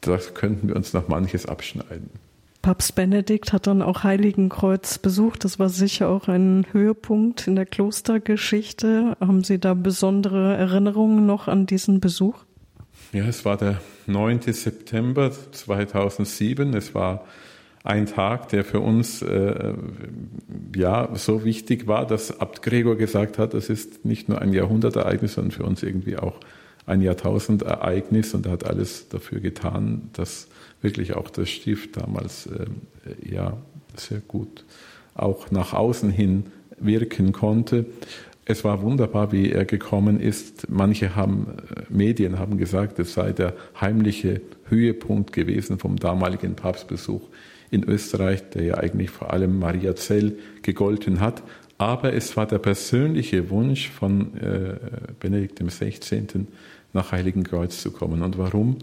das 0.00 0.34
könnten 0.34 0.68
wir 0.68 0.76
uns 0.76 0.94
noch 0.94 1.08
manches 1.08 1.46
abschneiden. 1.46 2.10
Papst 2.68 2.96
Benedikt 2.96 3.54
hat 3.54 3.66
dann 3.66 3.80
auch 3.80 4.02
Heiligenkreuz 4.02 4.98
besucht. 4.98 5.44
Das 5.44 5.58
war 5.58 5.70
sicher 5.70 6.10
auch 6.10 6.28
ein 6.28 6.66
Höhepunkt 6.70 7.46
in 7.46 7.56
der 7.56 7.64
Klostergeschichte. 7.64 9.16
Haben 9.20 9.42
Sie 9.42 9.58
da 9.58 9.72
besondere 9.72 10.54
Erinnerungen 10.54 11.24
noch 11.24 11.48
an 11.48 11.64
diesen 11.64 11.98
Besuch? 12.00 12.44
Ja, 13.14 13.24
es 13.24 13.46
war 13.46 13.56
der 13.56 13.80
9. 14.06 14.42
September 14.52 15.30
2007. 15.32 16.74
Es 16.74 16.94
war 16.94 17.24
ein 17.84 18.04
Tag, 18.04 18.50
der 18.50 18.66
für 18.66 18.80
uns 18.80 19.22
äh, 19.22 19.72
ja 20.76 21.08
so 21.14 21.46
wichtig 21.46 21.86
war, 21.86 22.06
dass 22.06 22.38
Abt 22.38 22.60
Gregor 22.60 22.96
gesagt 22.96 23.38
hat, 23.38 23.54
das 23.54 23.70
ist 23.70 24.04
nicht 24.04 24.28
nur 24.28 24.42
ein 24.42 24.52
Jahrhundertereignis, 24.52 25.32
sondern 25.32 25.52
für 25.52 25.64
uns 25.64 25.82
irgendwie 25.82 26.18
auch 26.18 26.38
ein 26.84 27.00
Jahrtausendereignis 27.00 28.34
und 28.34 28.44
er 28.44 28.52
hat 28.52 28.64
alles 28.66 29.08
dafür 29.08 29.40
getan, 29.40 30.10
dass 30.12 30.48
wirklich 30.80 31.14
auch 31.14 31.30
das 31.30 31.48
Stift 31.48 31.96
damals 31.96 32.46
äh, 32.46 32.66
ja 33.28 33.56
sehr 33.96 34.20
gut 34.20 34.64
auch 35.18 35.50
nach 35.50 35.72
außen 35.74 36.10
hin 36.10 36.44
wirken 36.78 37.32
konnte. 37.32 37.86
Es 38.44 38.64
war 38.64 38.80
wunderbar, 38.80 39.30
wie 39.30 39.50
er 39.50 39.66
gekommen 39.66 40.20
ist. 40.20 40.70
Manche 40.70 41.14
haben, 41.14 41.48
äh, 41.76 41.82
Medien 41.90 42.38
haben 42.38 42.56
gesagt, 42.56 42.98
es 42.98 43.12
sei 43.12 43.32
der 43.32 43.54
heimliche 43.78 44.40
Höhepunkt 44.68 45.32
gewesen 45.32 45.78
vom 45.78 45.96
damaligen 45.96 46.54
Papstbesuch 46.54 47.28
in 47.70 47.84
Österreich, 47.84 48.48
der 48.50 48.62
ja 48.62 48.74
eigentlich 48.78 49.10
vor 49.10 49.32
allem 49.32 49.58
Maria 49.58 49.94
Zell 49.96 50.38
gegolten 50.62 51.20
hat. 51.20 51.42
Aber 51.76 52.14
es 52.14 52.36
war 52.36 52.46
der 52.46 52.58
persönliche 52.58 53.50
Wunsch 53.50 53.90
von 53.90 54.34
äh, 54.38 54.76
Benedikt 55.20 55.60
XVI. 55.60 56.46
nach 56.94 57.12
Heiligenkreuz 57.12 57.82
zu 57.82 57.90
kommen. 57.90 58.22
Und 58.22 58.38
warum? 58.38 58.78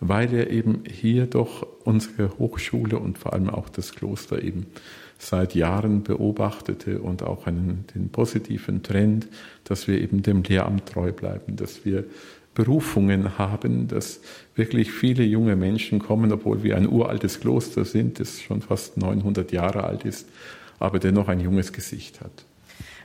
Weil 0.00 0.32
er 0.32 0.50
eben 0.50 0.82
hier 0.88 1.26
doch 1.26 1.66
unsere 1.84 2.38
Hochschule 2.38 2.98
und 2.98 3.18
vor 3.18 3.32
allem 3.32 3.50
auch 3.50 3.68
das 3.68 3.92
Kloster 3.94 4.42
eben 4.42 4.66
seit 5.18 5.54
Jahren 5.54 6.04
beobachtete 6.04 7.00
und 7.00 7.22
auch 7.24 7.46
einen, 7.46 7.84
den 7.94 8.08
positiven 8.10 8.82
Trend, 8.82 9.26
dass 9.64 9.88
wir 9.88 10.00
eben 10.00 10.22
dem 10.22 10.42
Lehramt 10.44 10.86
treu 10.86 11.12
bleiben, 11.12 11.56
dass 11.56 11.84
wir 11.84 12.04
Berufungen 12.54 13.38
haben, 13.38 13.88
dass 13.88 14.20
wirklich 14.54 14.90
viele 14.90 15.24
junge 15.24 15.56
Menschen 15.56 15.98
kommen, 15.98 16.32
obwohl 16.32 16.62
wir 16.62 16.76
ein 16.76 16.88
uraltes 16.88 17.40
Kloster 17.40 17.84
sind, 17.84 18.20
das 18.20 18.40
schon 18.40 18.62
fast 18.62 18.96
900 18.96 19.52
Jahre 19.52 19.84
alt 19.84 20.04
ist, 20.04 20.28
aber 20.78 20.98
dennoch 20.98 21.28
ein 21.28 21.40
junges 21.40 21.72
Gesicht 21.72 22.20
hat. 22.20 22.44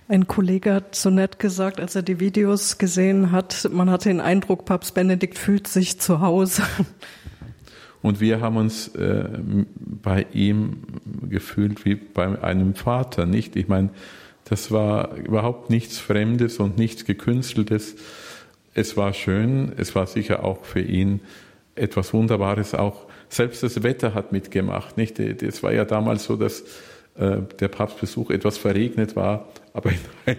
Ein 0.10 0.28
Kollege 0.28 0.74
hat 0.74 0.96
so 0.96 1.10
nett 1.10 1.40
gesagt, 1.40 1.80
als 1.80 1.96
er 1.96 2.02
die 2.02 2.20
Videos 2.20 2.78
gesehen 2.78 3.32
hat, 3.32 3.70
man 3.72 3.90
hatte 3.90 4.10
den 4.10 4.20
Eindruck, 4.20 4.66
Papst 4.66 4.94
Benedikt 4.94 5.38
fühlt 5.38 5.68
sich 5.68 6.00
zu 6.00 6.20
Hause. 6.20 6.64
Und 8.02 8.20
wir 8.20 8.42
haben 8.42 8.58
uns 8.58 8.90
äh, 8.96 9.30
bei 9.76 10.26
ihm 10.34 10.84
gefühlt 11.30 11.86
wie 11.86 11.96
bei 11.96 12.42
einem 12.44 12.76
Vater, 12.76 13.26
nicht? 13.26 13.56
Ich 13.56 13.70
meine, 13.70 13.92
das 14.44 14.72
war 14.72 15.16
überhaupt 15.16 15.70
nichts 15.70 16.00
Fremdes 16.00 16.58
und 16.58 16.78
nichts 16.78 17.06
Gekünsteltes. 17.06 17.96
Es 18.74 18.98
war 18.98 19.14
schön, 19.14 19.72
es 19.78 19.96
war 19.96 20.06
sicher 20.06 20.44
auch 20.44 20.66
für 20.66 20.82
ihn 20.82 21.22
etwas 21.76 22.14
Wunderbares. 22.14 22.76
Auch 22.76 23.06
selbst 23.30 23.64
das 23.64 23.84
Wetter 23.84 24.14
hat 24.14 24.34
mitgemacht, 24.34 24.98
nicht? 24.98 25.18
Es 25.20 25.64
war 25.64 25.72
ja 25.72 25.86
damals 25.86 26.26
so, 26.26 26.36
dass 26.36 26.64
äh, 27.16 27.38
der 27.60 27.70
Papstbesuch 27.70 28.32
etwas 28.32 28.58
verregnet 28.58 29.16
war, 29.16 29.48
aber 29.74 29.92
in, 29.92 30.36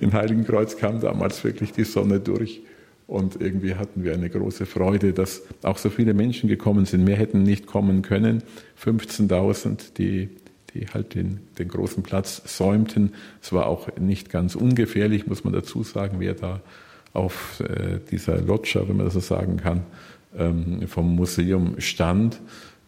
in 0.00 0.12
Heiligenkreuz 0.12 0.76
kam 0.76 1.00
damals 1.00 1.44
wirklich 1.44 1.72
die 1.72 1.84
Sonne 1.84 2.20
durch. 2.20 2.62
Und 3.06 3.40
irgendwie 3.40 3.74
hatten 3.74 4.04
wir 4.04 4.14
eine 4.14 4.30
große 4.30 4.66
Freude, 4.66 5.12
dass 5.12 5.42
auch 5.62 5.78
so 5.78 5.90
viele 5.90 6.14
Menschen 6.14 6.48
gekommen 6.48 6.86
sind. 6.86 7.04
Mehr 7.04 7.16
hätten 7.16 7.42
nicht 7.42 7.66
kommen 7.66 8.02
können. 8.02 8.42
15.000, 8.80 9.94
die, 9.98 10.28
die 10.72 10.86
halt 10.86 11.14
den, 11.14 11.40
den 11.58 11.68
großen 11.68 12.04
Platz 12.04 12.40
säumten. 12.56 13.14
Es 13.42 13.52
war 13.52 13.66
auch 13.66 13.88
nicht 13.98 14.30
ganz 14.30 14.54
ungefährlich, 14.54 15.26
muss 15.26 15.42
man 15.42 15.52
dazu 15.52 15.82
sagen, 15.82 16.16
wer 16.20 16.34
da 16.34 16.60
auf 17.12 17.60
äh, 17.60 17.98
dieser 18.12 18.40
Loggia, 18.40 18.88
wenn 18.88 18.96
man 18.96 19.06
das 19.06 19.14
so 19.14 19.20
sagen 19.20 19.56
kann, 19.56 19.82
ähm, 20.38 20.86
vom 20.86 21.16
Museum 21.16 21.74
stand 21.78 22.40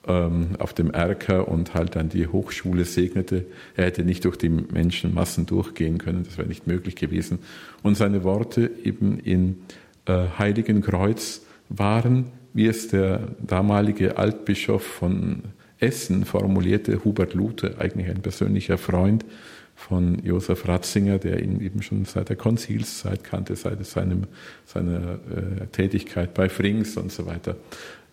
auf 0.04 0.74
dem 0.74 0.90
Erker 0.90 1.46
und 1.46 1.74
halt 1.74 1.94
dann 1.94 2.08
die 2.08 2.26
Hochschule 2.26 2.84
segnete. 2.84 3.44
Er 3.76 3.84
hätte 3.84 4.04
nicht 4.04 4.24
durch 4.24 4.36
die 4.36 4.48
Menschenmassen 4.48 5.46
durchgehen 5.46 5.98
können, 5.98 6.24
das 6.24 6.38
wäre 6.38 6.48
nicht 6.48 6.66
möglich 6.66 6.96
gewesen. 6.96 7.38
Und 7.82 7.96
seine 7.96 8.24
Worte 8.24 8.70
eben 8.82 9.20
in 9.20 9.62
äh, 10.06 10.24
Heiligen 10.38 10.82
Kreuz 10.82 11.42
waren, 11.68 12.32
wie 12.52 12.66
es 12.66 12.88
der 12.88 13.28
damalige 13.40 14.18
Altbischof 14.18 14.82
von 14.82 15.44
Essen 15.78 16.24
formulierte, 16.24 17.04
Hubert 17.04 17.34
Luther, 17.34 17.80
eigentlich 17.80 18.08
ein 18.08 18.22
persönlicher 18.22 18.78
Freund 18.78 19.24
von 19.74 20.22
Josef 20.24 20.68
Ratzinger, 20.68 21.18
der 21.18 21.42
ihn 21.42 21.60
eben 21.60 21.82
schon 21.82 22.04
seit 22.04 22.28
der 22.28 22.36
Konzilszeit 22.36 23.24
kannte, 23.24 23.56
seit 23.56 23.84
seinem, 23.84 24.24
seiner 24.64 25.14
äh, 25.14 25.66
Tätigkeit 25.72 26.34
bei 26.34 26.48
Frings 26.48 26.96
und 26.96 27.10
so 27.10 27.26
weiter. 27.26 27.56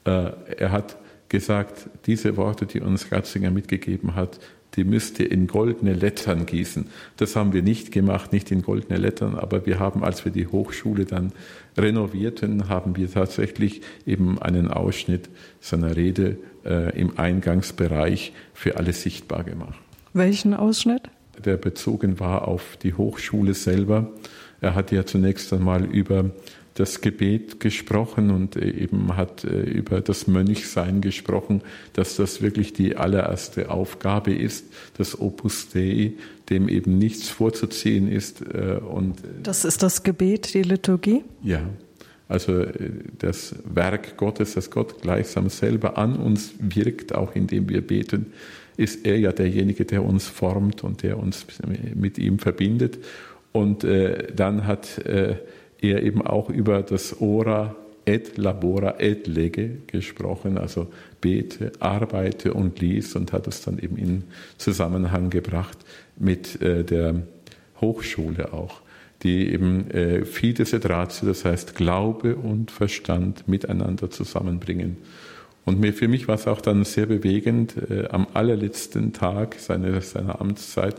Äh, 0.05 0.31
er 0.57 0.71
hat 0.71 0.97
gesagt, 1.29 1.89
diese 2.05 2.37
Worte, 2.37 2.65
die 2.65 2.81
uns 2.81 3.11
Ratzinger 3.11 3.51
mitgegeben 3.51 4.15
hat, 4.15 4.39
die 4.75 4.83
müsst 4.83 5.19
ihr 5.19 5.31
in 5.31 5.47
goldene 5.47 5.93
Lettern 5.93 6.45
gießen. 6.45 6.87
Das 7.17 7.35
haben 7.35 7.53
wir 7.53 7.63
nicht 7.63 7.91
gemacht, 7.91 8.31
nicht 8.31 8.51
in 8.51 8.61
goldene 8.61 8.99
Lettern, 8.99 9.35
aber 9.35 9.65
wir 9.65 9.79
haben, 9.79 10.03
als 10.03 10.25
wir 10.25 10.31
die 10.31 10.47
Hochschule 10.47 11.05
dann 11.05 11.31
renovierten, 11.77 12.69
haben 12.69 12.95
wir 12.95 13.11
tatsächlich 13.11 13.81
eben 14.05 14.39
einen 14.39 14.67
Ausschnitt 14.67 15.29
seiner 15.59 15.95
Rede 15.95 16.37
äh, 16.65 16.97
im 16.99 17.17
Eingangsbereich 17.17 18.33
für 18.53 18.77
alle 18.77 18.93
sichtbar 18.93 19.43
gemacht. 19.43 19.79
Welchen 20.13 20.53
Ausschnitt? 20.53 21.09
Der 21.43 21.57
bezogen 21.57 22.19
war 22.19 22.47
auf 22.47 22.77
die 22.81 22.93
Hochschule 22.93 23.53
selber. 23.53 24.11
Er 24.61 24.75
hat 24.75 24.91
ja 24.91 25.05
zunächst 25.05 25.53
einmal 25.53 25.85
über 25.85 26.31
das 26.79 27.01
Gebet 27.01 27.59
gesprochen 27.59 28.31
und 28.31 28.55
äh, 28.55 28.71
eben 28.71 29.17
hat 29.17 29.43
äh, 29.43 29.63
über 29.63 29.99
das 29.99 30.27
Mönchsein 30.27 31.01
gesprochen, 31.01 31.61
dass 31.91 32.15
das 32.15 32.41
wirklich 32.41 32.71
die 32.71 32.95
allererste 32.95 33.69
Aufgabe 33.69 34.33
ist, 34.33 34.65
das 34.97 35.19
Opus 35.19 35.67
Dei, 35.73 36.13
dem 36.49 36.69
eben 36.69 36.97
nichts 36.97 37.27
vorzuziehen 37.27 38.09
ist. 38.09 38.41
Äh, 38.41 38.77
und 38.77 39.17
das 39.43 39.65
ist 39.65 39.83
das 39.83 40.03
Gebet, 40.03 40.53
die 40.53 40.63
Liturgie? 40.63 41.25
Ja. 41.43 41.61
Also 42.29 42.63
das 43.17 43.55
Werk 43.65 44.15
Gottes, 44.15 44.53
das 44.53 44.69
Gott 44.69 45.01
gleichsam 45.01 45.49
selber 45.49 45.97
an 45.97 46.15
uns 46.15 46.53
wirkt, 46.59 47.15
auch 47.15 47.33
indem 47.33 47.67
wir 47.69 47.81
beten, 47.81 48.27
ist 48.77 49.03
er 49.07 49.17
ja 49.17 49.31
derjenige, 49.31 49.83
der 49.83 50.05
uns 50.05 50.27
formt 50.27 50.83
und 50.83 51.01
der 51.01 51.17
uns 51.17 51.47
mit 51.95 52.19
ihm 52.19 52.37
verbindet. 52.37 52.99
Und 53.51 53.83
dann 53.83 54.67
hat 54.67 55.01
er 55.81 56.03
eben 56.03 56.21
auch 56.21 56.49
über 56.49 56.81
das 56.81 57.21
Ora 57.21 57.75
et 58.05 58.37
labora 58.37 58.95
et 58.99 59.27
lege 59.27 59.77
gesprochen, 59.87 60.57
also 60.57 60.87
bete, 61.21 61.71
arbeite 61.79 62.53
und 62.53 62.79
lies 62.79 63.15
und 63.15 63.33
hat 63.33 63.47
es 63.47 63.61
dann 63.61 63.77
eben 63.79 63.97
in 63.97 64.23
Zusammenhang 64.57 65.29
gebracht 65.29 65.77
mit 66.17 66.61
äh, 66.61 66.83
der 66.83 67.21
Hochschule 67.81 68.53
auch, 68.53 68.81
die 69.23 69.51
eben 69.51 69.89
äh, 69.91 70.25
Fides 70.25 70.73
et 70.73 70.89
Ratio, 70.89 71.27
das 71.27 71.45
heißt 71.45 71.75
Glaube 71.75 72.35
und 72.35 72.71
Verstand 72.71 73.47
miteinander 73.47 74.09
zusammenbringen. 74.09 74.97
Und 75.65 75.79
mir, 75.79 75.93
für 75.93 76.07
mich 76.07 76.27
war 76.27 76.35
es 76.35 76.47
auch 76.47 76.61
dann 76.61 76.83
sehr 76.83 77.05
bewegend, 77.05 77.75
äh, 77.77 78.07
am 78.09 78.27
allerletzten 78.33 79.13
Tag 79.13 79.55
seiner, 79.59 80.01
seiner 80.01 80.41
Amtszeit 80.41 80.95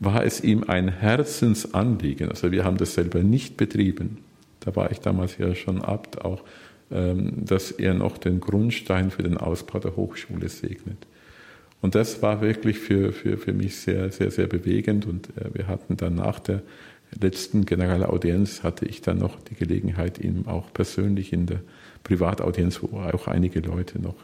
war 0.00 0.24
es 0.24 0.42
ihm 0.42 0.64
ein 0.64 0.88
Herzensanliegen. 0.88 2.28
Also 2.28 2.52
wir 2.52 2.64
haben 2.64 2.76
das 2.76 2.94
selber 2.94 3.22
nicht 3.22 3.56
betrieben. 3.56 4.18
Da 4.60 4.74
war 4.76 4.90
ich 4.90 5.00
damals 5.00 5.38
ja 5.38 5.54
schon 5.54 5.82
Abt 5.82 6.24
auch, 6.24 6.42
ähm, 6.90 7.44
dass 7.44 7.70
er 7.70 7.94
noch 7.94 8.18
den 8.18 8.40
Grundstein 8.40 9.10
für 9.10 9.22
den 9.22 9.36
Ausbau 9.36 9.78
der 9.78 9.96
Hochschule 9.96 10.48
segnet. 10.48 11.06
Und 11.80 11.94
das 11.94 12.22
war 12.22 12.40
wirklich 12.40 12.78
für, 12.78 13.12
für, 13.12 13.36
für 13.38 13.52
mich 13.52 13.76
sehr, 13.76 14.10
sehr, 14.10 14.30
sehr 14.30 14.46
bewegend. 14.46 15.06
Und 15.06 15.28
äh, 15.36 15.54
wir 15.54 15.66
hatten 15.68 15.96
dann 15.96 16.16
nach 16.16 16.40
der 16.40 16.62
letzten 17.18 17.64
Generalaudienz 17.64 18.62
hatte 18.62 18.84
ich 18.84 19.00
dann 19.00 19.18
noch 19.18 19.40
die 19.40 19.54
Gelegenheit, 19.54 20.18
ihm 20.18 20.46
auch 20.46 20.72
persönlich 20.72 21.32
in 21.32 21.46
der 21.46 21.60
Privataudienz, 22.04 22.82
wo 22.82 22.98
auch 22.98 23.28
einige 23.28 23.60
Leute 23.60 24.00
noch 24.00 24.16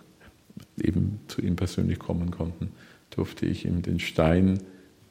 eben 0.76 1.20
zu 1.28 1.42
ihm 1.42 1.56
persönlich 1.56 1.98
kommen 1.98 2.30
konnten, 2.30 2.72
durfte 3.10 3.46
ich 3.46 3.64
ihm 3.64 3.82
den 3.82 4.00
Stein 4.00 4.58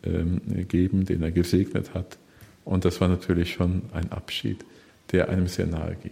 geben, 0.04 1.06
den 1.06 1.24
er 1.24 1.32
gesegnet 1.32 1.94
hat. 1.94 2.18
Und 2.66 2.86
das 2.86 3.02
war 3.02 3.08
natürlich 3.08 3.54
schon 3.54 3.84
ein 3.94 4.12
Abschied, 4.12 4.64
der 5.12 5.30
einem 5.30 5.48
sehr 5.48 5.68
nahe 5.68 5.96
ging. 5.96 6.12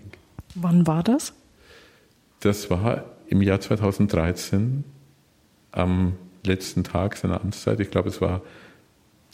Wann 0.55 0.85
war 0.87 1.03
das? 1.03 1.33
Das 2.41 2.69
war 2.69 3.05
im 3.27 3.41
Jahr 3.41 3.61
2013, 3.61 4.83
am 5.71 6.13
letzten 6.43 6.83
Tag 6.83 7.15
seiner 7.15 7.41
Amtszeit. 7.41 7.79
Ich 7.79 7.91
glaube, 7.91 8.09
es 8.09 8.19
war 8.19 8.41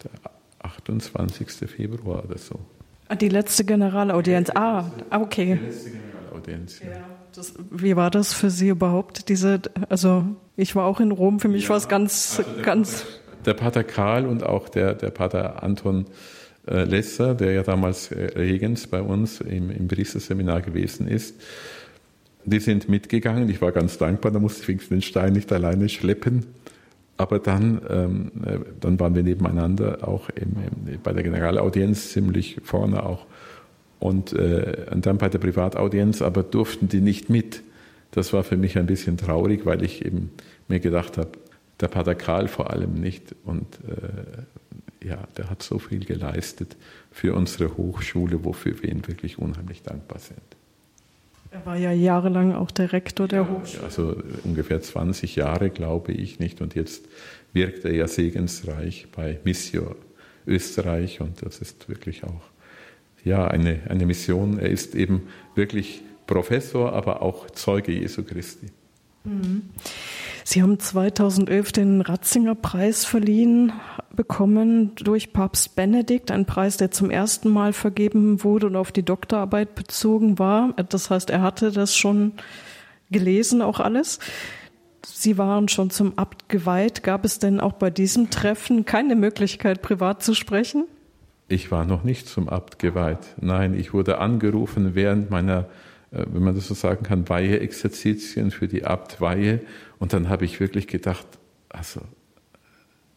der 0.04 0.12
28. 0.60 1.70
Februar 1.70 2.26
oder 2.26 2.38
so. 2.38 2.60
Ah, 3.08 3.16
die 3.16 3.30
letzte 3.30 3.64
Generalaudienz. 3.64 4.52
Ah, 4.54 4.92
okay. 5.12 5.58
Die 5.60 5.66
letzte 5.66 5.92
Generalaudienz, 5.92 6.80
ja. 6.80 6.90
ja 6.92 7.18
das, 7.38 7.54
wie 7.70 7.96
war 7.96 8.10
das 8.10 8.34
für 8.34 8.50
Sie 8.50 8.70
überhaupt? 8.70 9.30
Diese, 9.30 9.62
also 9.90 10.26
ich 10.56 10.76
war 10.76 10.86
auch 10.86 11.00
in 11.00 11.12
Rom, 11.12 11.40
für 11.40 11.48
mich 11.48 11.64
ja, 11.64 11.70
war 11.70 11.78
es 11.78 11.88
ganz, 11.88 12.40
also 12.40 12.62
ganz. 12.64 13.02
Pater, 13.02 13.27
der 13.48 13.54
Pater 13.54 13.84
Karl 13.84 14.28
und 14.28 14.44
auch 14.44 14.70
der, 14.70 14.94
der 14.94 15.10
Pater 15.10 15.64
Anton 15.64 16.06
äh, 16.68 16.84
Lesser, 16.84 17.34
der 17.34 17.54
ja 17.54 17.64
damals 17.64 18.12
äh, 18.12 18.26
Regens 18.36 18.88
bei 18.88 19.02
uns 19.02 19.42
im, 19.42 19.72
im 19.72 19.88
Priesterseminar 19.88 20.62
gewesen 20.62 21.08
ist, 21.08 21.36
die 22.46 22.60
sind 22.60 22.88
mitgegangen. 22.88 23.50
Ich 23.50 23.62
war 23.62 23.72
ganz 23.72 23.98
dankbar, 23.98 24.32
da 24.32 24.40
musste 24.40 24.72
ich 24.72 24.88
den 24.88 25.02
Stein 25.02 25.34
nicht 25.34 25.52
alleine 25.52 25.90
schleppen. 25.90 26.46
Aber 27.18 27.40
dann, 27.40 27.82
ähm, 27.90 28.32
äh, 28.46 28.60
dann 28.80 29.00
waren 29.00 29.16
wir 29.16 29.24
nebeneinander, 29.24 30.08
auch 30.08 30.30
im, 30.30 30.56
im, 30.88 31.00
bei 31.02 31.14
der 31.14 31.24
Generalaudienz 31.24 32.12
ziemlich 32.12 32.58
vorne 32.64 33.04
auch. 33.04 33.26
Und, 34.00 34.34
äh, 34.34 34.86
und 34.92 35.06
dann 35.06 35.18
bei 35.18 35.28
der 35.28 35.40
Privataudienz, 35.40 36.22
aber 36.22 36.44
durften 36.44 36.88
die 36.88 37.02
nicht 37.02 37.30
mit. 37.30 37.64
Das 38.12 38.34
war 38.34 38.44
für 38.44 38.56
mich 38.56 38.78
ein 38.78 38.86
bisschen 38.86 39.18
traurig, 39.18 39.66
weil 39.66 39.84
ich 39.84 40.06
eben 40.06 40.32
mir 40.68 40.80
gedacht 40.80 41.18
habe, 41.18 41.30
der 41.80 41.88
Pater 41.88 42.16
Karl 42.16 42.48
vor 42.48 42.72
allem 42.72 42.96
nicht. 42.96 43.36
Und 43.44 43.66
äh, 43.88 45.08
ja, 45.08 45.28
der 45.38 45.50
hat 45.50 45.64
so 45.64 45.80
viel 45.80 46.06
geleistet 46.06 46.76
für 47.12 47.34
unsere 47.34 47.78
Hochschule, 47.78 48.44
wofür 48.44 48.82
wir 48.82 48.90
ihm 48.90 49.08
wirklich 49.08 49.38
unheimlich 49.40 49.84
dankbar 49.84 50.20
sind. 50.20 50.42
Er 51.52 51.66
war 51.66 51.78
ja 51.78 51.92
jahrelang 51.92 52.54
auch 52.54 52.72
der 52.72 52.92
Rektor 52.92 53.28
der 53.28 53.50
Hochschule. 53.50 53.84
Also 53.84 54.22
ungefähr 54.44 54.82
20 54.82 55.36
Jahre, 55.36 55.70
glaube 55.70 56.12
ich 56.12 56.40
nicht. 56.40 56.62
Und 56.62 56.76
jetzt 56.76 57.06
wirkt 57.54 57.86
er 57.86 57.94
ja 57.94 58.08
segensreich 58.08 59.08
bei 59.16 59.40
Missio 59.44 59.96
Österreich. 60.46 61.22
Und 61.22 61.46
das 61.46 61.60
ist 61.60 61.88
wirklich 61.88 62.24
auch 62.24 62.42
ja, 63.24 63.48
eine, 63.48 63.82
eine 63.88 64.06
Mission. 64.06 64.60
Er 64.60 64.70
ist 64.70 64.96
eben 64.96 65.28
wirklich 65.56 66.02
Professor, 66.26 66.94
aber 66.94 67.22
auch 67.22 67.50
Zeuge 67.52 67.94
Jesu 67.94 68.24
Christi. 68.24 68.68
Mhm. 69.28 69.70
Sie 70.44 70.62
haben 70.62 70.80
2011 70.80 71.72
den 71.74 72.02
Ratzinger 72.02 72.56
Preis 72.56 73.04
verliehen 73.04 73.74
bekommen 74.16 74.96
durch 74.96 75.34
Papst 75.34 75.76
Benedikt, 75.76 76.32
ein 76.32 76.46
Preis, 76.46 76.78
der 76.78 76.90
zum 76.90 77.12
ersten 77.12 77.50
Mal 77.50 77.74
vergeben 77.74 78.44
wurde 78.44 78.68
und 78.68 78.76
auf 78.76 78.92
die 78.92 79.04
Doktorarbeit 79.04 79.76
bezogen 79.76 80.40
war. 80.40 80.74
Das 80.90 81.10
heißt, 81.10 81.30
er 81.30 81.42
hatte 81.42 81.72
das 81.72 81.96
schon 81.96 82.32
gelesen, 83.12 83.62
auch 83.62 83.80
alles. 83.80 84.20
Sie 85.06 85.38
waren 85.38 85.68
schon 85.68 85.90
zum 85.90 86.18
Abt 86.18 86.50
geweiht. 86.50 87.04
Gab 87.04 87.26
es 87.26 87.40
denn 87.40 87.60
auch 87.60 87.74
bei 87.74 87.90
diesem 87.90 88.30
Treffen 88.30 88.86
keine 88.86 89.16
Möglichkeit, 89.16 89.82
privat 89.82 90.24
zu 90.24 90.34
sprechen? 90.34 90.86
Ich 91.48 91.72
war 91.72 91.86
noch 91.86 92.04
nicht 92.04 92.28
zum 92.28 92.50
Abt 92.50 92.80
geweiht. 92.80 93.36
Nein, 93.40 93.74
ich 93.74 93.94
wurde 93.94 94.18
angerufen 94.18 94.96
während 94.96 95.30
meiner 95.30 95.68
wenn 96.12 96.44
man 96.44 96.56
das 96.56 96.68
so 96.68 96.74
sagen 96.74 97.04
kann, 97.04 97.28
Weihe-Exerzitien 97.28 98.52
für 98.52 98.68
die 98.68 98.86
Abtweihe. 98.86 99.62
Und 100.00 100.14
dann 100.14 100.30
habe 100.30 100.46
ich 100.46 100.60
wirklich 100.60 100.88
gedacht, 100.88 101.28
also 101.70 102.02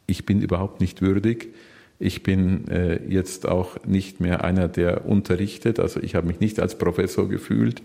ich 0.07 0.27
bin 0.27 0.43
überhaupt 0.43 0.81
nicht 0.81 1.03
würdig. 1.03 1.55
Ich 1.99 2.23
bin 2.23 2.67
äh, 2.69 3.01
jetzt 3.09 3.47
auch 3.47 3.85
nicht 3.85 4.21
mehr 4.21 4.43
einer, 4.43 4.69
der 4.69 5.07
unterrichtet. 5.07 5.79
Also 5.79 6.01
ich 6.01 6.15
habe 6.15 6.27
mich 6.27 6.41
nicht 6.41 6.59
als 6.59 6.77
Professor 6.79 7.29
gefühlt 7.29 7.83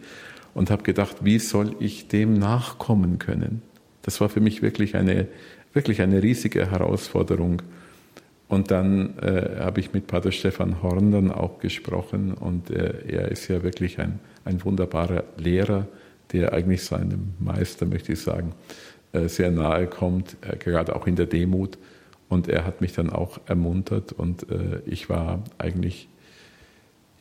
und 0.54 0.72
habe 0.72 0.84
gedacht, 0.84 1.18
wie 1.22 1.38
soll 1.38 1.76
ich 1.80 2.08
dem 2.08 2.34
nachkommen 2.34 3.20
können? 3.20 3.62
Das 4.02 4.22
war 4.22 4.30
für 4.30 4.40
mich 4.40 4.62
wirklich 4.62 4.96
eine, 4.96 5.28
wirklich 5.74 6.02
eine 6.02 6.24
riesige 6.24 6.72
Herausforderung. 6.72 7.62
Und 8.48 8.72
dann 8.72 9.18
äh, 9.20 9.60
habe 9.60 9.80
ich 9.80 9.94
mit 9.94 10.08
Pater 10.08 10.32
Stefan 10.32 10.82
Horn 10.82 11.12
dann 11.12 11.32
auch 11.32 11.60
gesprochen 11.60 12.34
und 12.34 12.70
äh, 12.70 12.94
er 13.08 13.32
ist 13.32 13.48
ja 13.48 13.64
wirklich 13.64 14.00
ein, 14.00 14.20
ein 14.46 14.64
wunderbarer 14.64 15.24
Lehrer, 15.38 15.88
der 16.32 16.54
eigentlich 16.54 16.84
seinem 16.84 17.34
Meister, 17.40 17.86
möchte 17.86 18.14
ich 18.14 18.22
sagen, 18.22 18.54
äh, 19.12 19.28
sehr 19.28 19.52
nahe 19.52 19.88
kommt, 19.88 20.38
gerade 20.60 20.96
auch 20.96 21.08
in 21.08 21.16
der 21.16 21.26
Demut. 21.26 21.78
Und 22.30 22.48
er 22.48 22.66
hat 22.66 22.82
mich 22.82 22.94
dann 22.94 23.10
auch 23.10 23.40
ermuntert 23.46 24.12
und 24.12 24.50
äh, 24.50 24.82
ich 24.86 25.10
war 25.10 25.44
eigentlich 25.58 26.08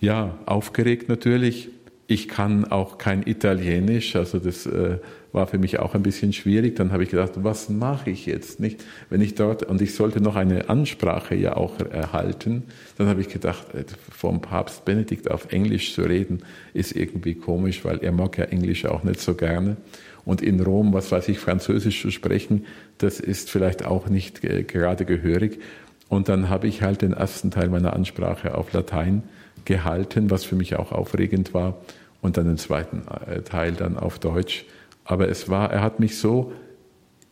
ja 0.00 0.38
aufgeregt 0.46 1.08
natürlich. 1.08 1.68
Ich 2.06 2.28
kann 2.28 2.64
auch 2.64 2.98
kein 2.98 3.26
Italienisch, 3.26 4.16
also 4.16 4.38
das 4.38 4.66
äh, 4.66 4.98
war 5.34 5.46
für 5.46 5.58
mich 5.58 5.80
auch 5.80 5.94
ein 5.94 6.02
bisschen 6.02 6.32
schwierig. 6.32 6.76
Dann 6.76 6.92
habe 6.92 7.02
ich 7.02 7.10
gedacht, 7.10 7.32
was 7.36 7.68
mache 7.68 8.10
ich 8.10 8.24
jetzt 8.26 8.60
nicht, 8.60 8.82
wenn 9.10 9.20
ich 9.20 9.34
dort 9.34 9.64
und 9.64 9.82
ich 9.82 9.94
sollte 9.94 10.20
noch 10.20 10.36
eine 10.36 10.68
Ansprache 10.68 11.34
ja 11.34 11.56
auch 11.56 11.80
erhalten. 11.80 12.62
Dann 12.96 13.08
habe 13.08 13.20
ich 13.20 13.28
gedacht, 13.28 13.74
äh, 13.74 13.84
vom 14.10 14.40
Papst 14.40 14.84
Benedikt 14.84 15.30
auf 15.30 15.52
Englisch 15.52 15.94
zu 15.94 16.02
reden 16.02 16.42
ist 16.72 16.94
irgendwie 16.96 17.34
komisch, 17.34 17.84
weil 17.84 17.98
er 17.98 18.12
mag 18.12 18.38
ja 18.38 18.44
Englisch 18.44 18.86
auch 18.86 19.02
nicht 19.02 19.20
so 19.20 19.34
gerne. 19.34 19.76
Und 20.24 20.40
in 20.40 20.60
Rom, 20.60 20.94
was 20.94 21.12
weiß 21.12 21.28
ich, 21.28 21.38
Französisch 21.38 22.00
zu 22.00 22.10
sprechen, 22.10 22.64
das 22.98 23.20
ist 23.20 23.50
vielleicht 23.50 23.84
auch 23.84 24.08
nicht 24.08 24.40
gerade 24.40 25.04
gehörig. 25.04 25.60
Und 26.08 26.28
dann 26.28 26.48
habe 26.48 26.68
ich 26.68 26.82
halt 26.82 27.02
den 27.02 27.12
ersten 27.12 27.50
Teil 27.50 27.68
meiner 27.68 27.92
Ansprache 27.92 28.56
auf 28.56 28.72
Latein 28.72 29.24
gehalten, 29.64 30.30
was 30.30 30.44
für 30.44 30.56
mich 30.56 30.76
auch 30.76 30.92
aufregend 30.92 31.54
war, 31.54 31.78
und 32.20 32.36
dann 32.38 32.46
den 32.46 32.56
zweiten 32.56 33.02
äh, 33.26 33.42
Teil 33.42 33.72
dann 33.72 33.98
auf 33.98 34.18
Deutsch. 34.18 34.64
Aber 35.04 35.28
es 35.28 35.48
war, 35.48 35.70
er 35.70 35.82
hat 35.82 36.00
mich 36.00 36.18
so 36.18 36.52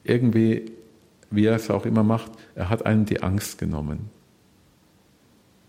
irgendwie, 0.05 0.73
wie 1.31 1.47
er 1.47 1.57
es 1.57 1.71
auch 1.71 1.87
immer 1.87 2.03
macht, 2.03 2.33
er 2.55 2.69
hat 2.69 2.85
einen 2.85 3.07
die 3.07 3.23
Angst 3.23 3.59
genommen. 3.59 4.11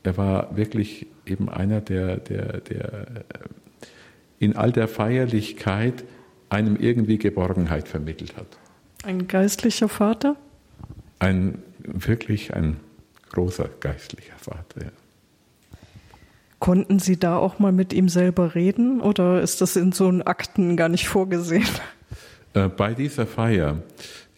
Er 0.04 0.18
war 0.18 0.56
wirklich 0.58 1.08
eben 1.26 1.50
einer, 1.50 1.80
der, 1.80 2.18
der, 2.18 2.60
der 2.60 3.08
in 4.40 4.58
all 4.58 4.72
der 4.72 4.90
Feierlichkeit 4.90 6.04
einem 6.50 6.76
irgendwie 6.76 7.18
Geborgenheit 7.18 7.88
vermittelt 7.88 8.36
hat. 8.36 8.58
Ein 9.04 9.28
geistlicher 9.28 9.88
Vater? 9.88 10.36
Ein 11.20 11.60
wirklich 11.80 12.54
ein 12.54 12.80
großer 13.32 13.70
geistlicher 13.80 14.38
Vater, 14.38 14.86
ja. 14.86 14.92
Konnten 16.64 17.00
Sie 17.00 17.20
da 17.20 17.36
auch 17.36 17.60
mal 17.60 17.74
mit 17.74 17.92
ihm 17.92 18.08
selber 18.08 18.56
reden 18.56 19.02
oder 19.02 19.42
ist 19.42 19.60
das 19.60 19.76
in 19.76 19.92
so 19.92 20.08
Akten 20.24 20.78
gar 20.78 20.88
nicht 20.88 21.10
vorgesehen? 21.10 21.68
Äh, 22.54 22.70
bei 22.70 22.94
dieser 22.94 23.28
Feier, 23.28 23.80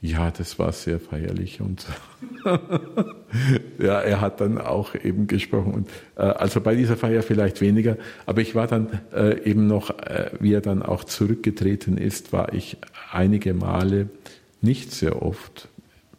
ja, 0.01 0.31
das 0.31 0.57
war 0.57 0.71
sehr 0.71 0.99
feierlich 0.99 1.61
und 1.61 1.85
ja, 3.77 4.01
er 4.01 4.21
hat 4.21 4.41
dann 4.41 4.57
auch 4.57 4.95
eben 4.95 5.27
gesprochen 5.27 5.71
und 5.75 5.89
äh, 6.15 6.21
also 6.21 6.61
bei 6.61 6.73
dieser 6.73 6.97
Feier 6.97 7.21
vielleicht 7.21 7.61
weniger, 7.61 7.95
aber 8.25 8.41
ich 8.41 8.55
war 8.55 8.65
dann 8.65 9.01
äh, 9.13 9.43
eben 9.43 9.67
noch, 9.67 9.91
äh, 9.91 10.31
wie 10.39 10.51
er 10.51 10.61
dann 10.61 10.81
auch 10.81 11.03
zurückgetreten 11.03 11.99
ist, 11.99 12.33
war 12.33 12.53
ich 12.53 12.77
einige 13.11 13.53
Male, 13.53 14.09
nicht 14.61 14.91
sehr 14.93 15.21
oft, 15.21 15.67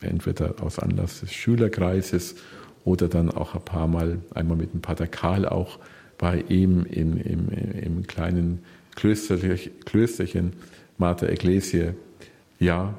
entweder 0.00 0.54
aus 0.60 0.78
Anlass 0.78 1.18
des 1.18 1.32
Schülerkreises 1.32 2.36
oder 2.84 3.08
dann 3.08 3.28
auch 3.28 3.56
ein 3.56 3.64
paar 3.64 3.88
Mal, 3.88 4.20
einmal 4.36 4.56
mit 4.56 4.72
dem 4.72 4.82
Pater 4.82 5.08
Karl 5.08 5.48
auch 5.48 5.80
bei 6.18 6.44
ihm 6.48 6.86
im, 6.90 7.16
im, 7.18 7.48
im 7.50 8.06
kleinen 8.06 8.60
Klösterchen 8.94 10.52
Mater 10.98 11.28
Ecclesiae. 11.28 11.94
Ja, 12.58 12.94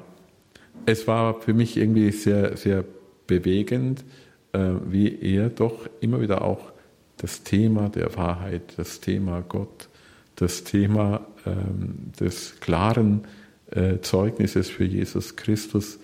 es 0.86 1.06
war 1.06 1.40
für 1.40 1.52
mich 1.52 1.76
irgendwie 1.76 2.10
sehr, 2.12 2.56
sehr 2.56 2.84
bewegend, 3.26 4.04
äh, 4.52 4.70
wie 4.88 5.20
er 5.20 5.50
doch 5.50 5.88
immer 6.00 6.20
wieder 6.20 6.42
auch 6.42 6.72
das 7.16 7.42
Thema 7.42 7.88
der 7.88 8.16
Wahrheit, 8.16 8.74
das 8.76 9.00
Thema 9.00 9.42
Gott, 9.46 9.88
das 10.36 10.62
Thema 10.62 11.26
ähm, 11.44 12.12
des 12.18 12.60
klaren 12.60 13.24
äh, 13.70 13.98
Zeugnisses 14.00 14.70
für 14.70 14.84
Jesus 14.84 15.34
Christus 15.34 15.98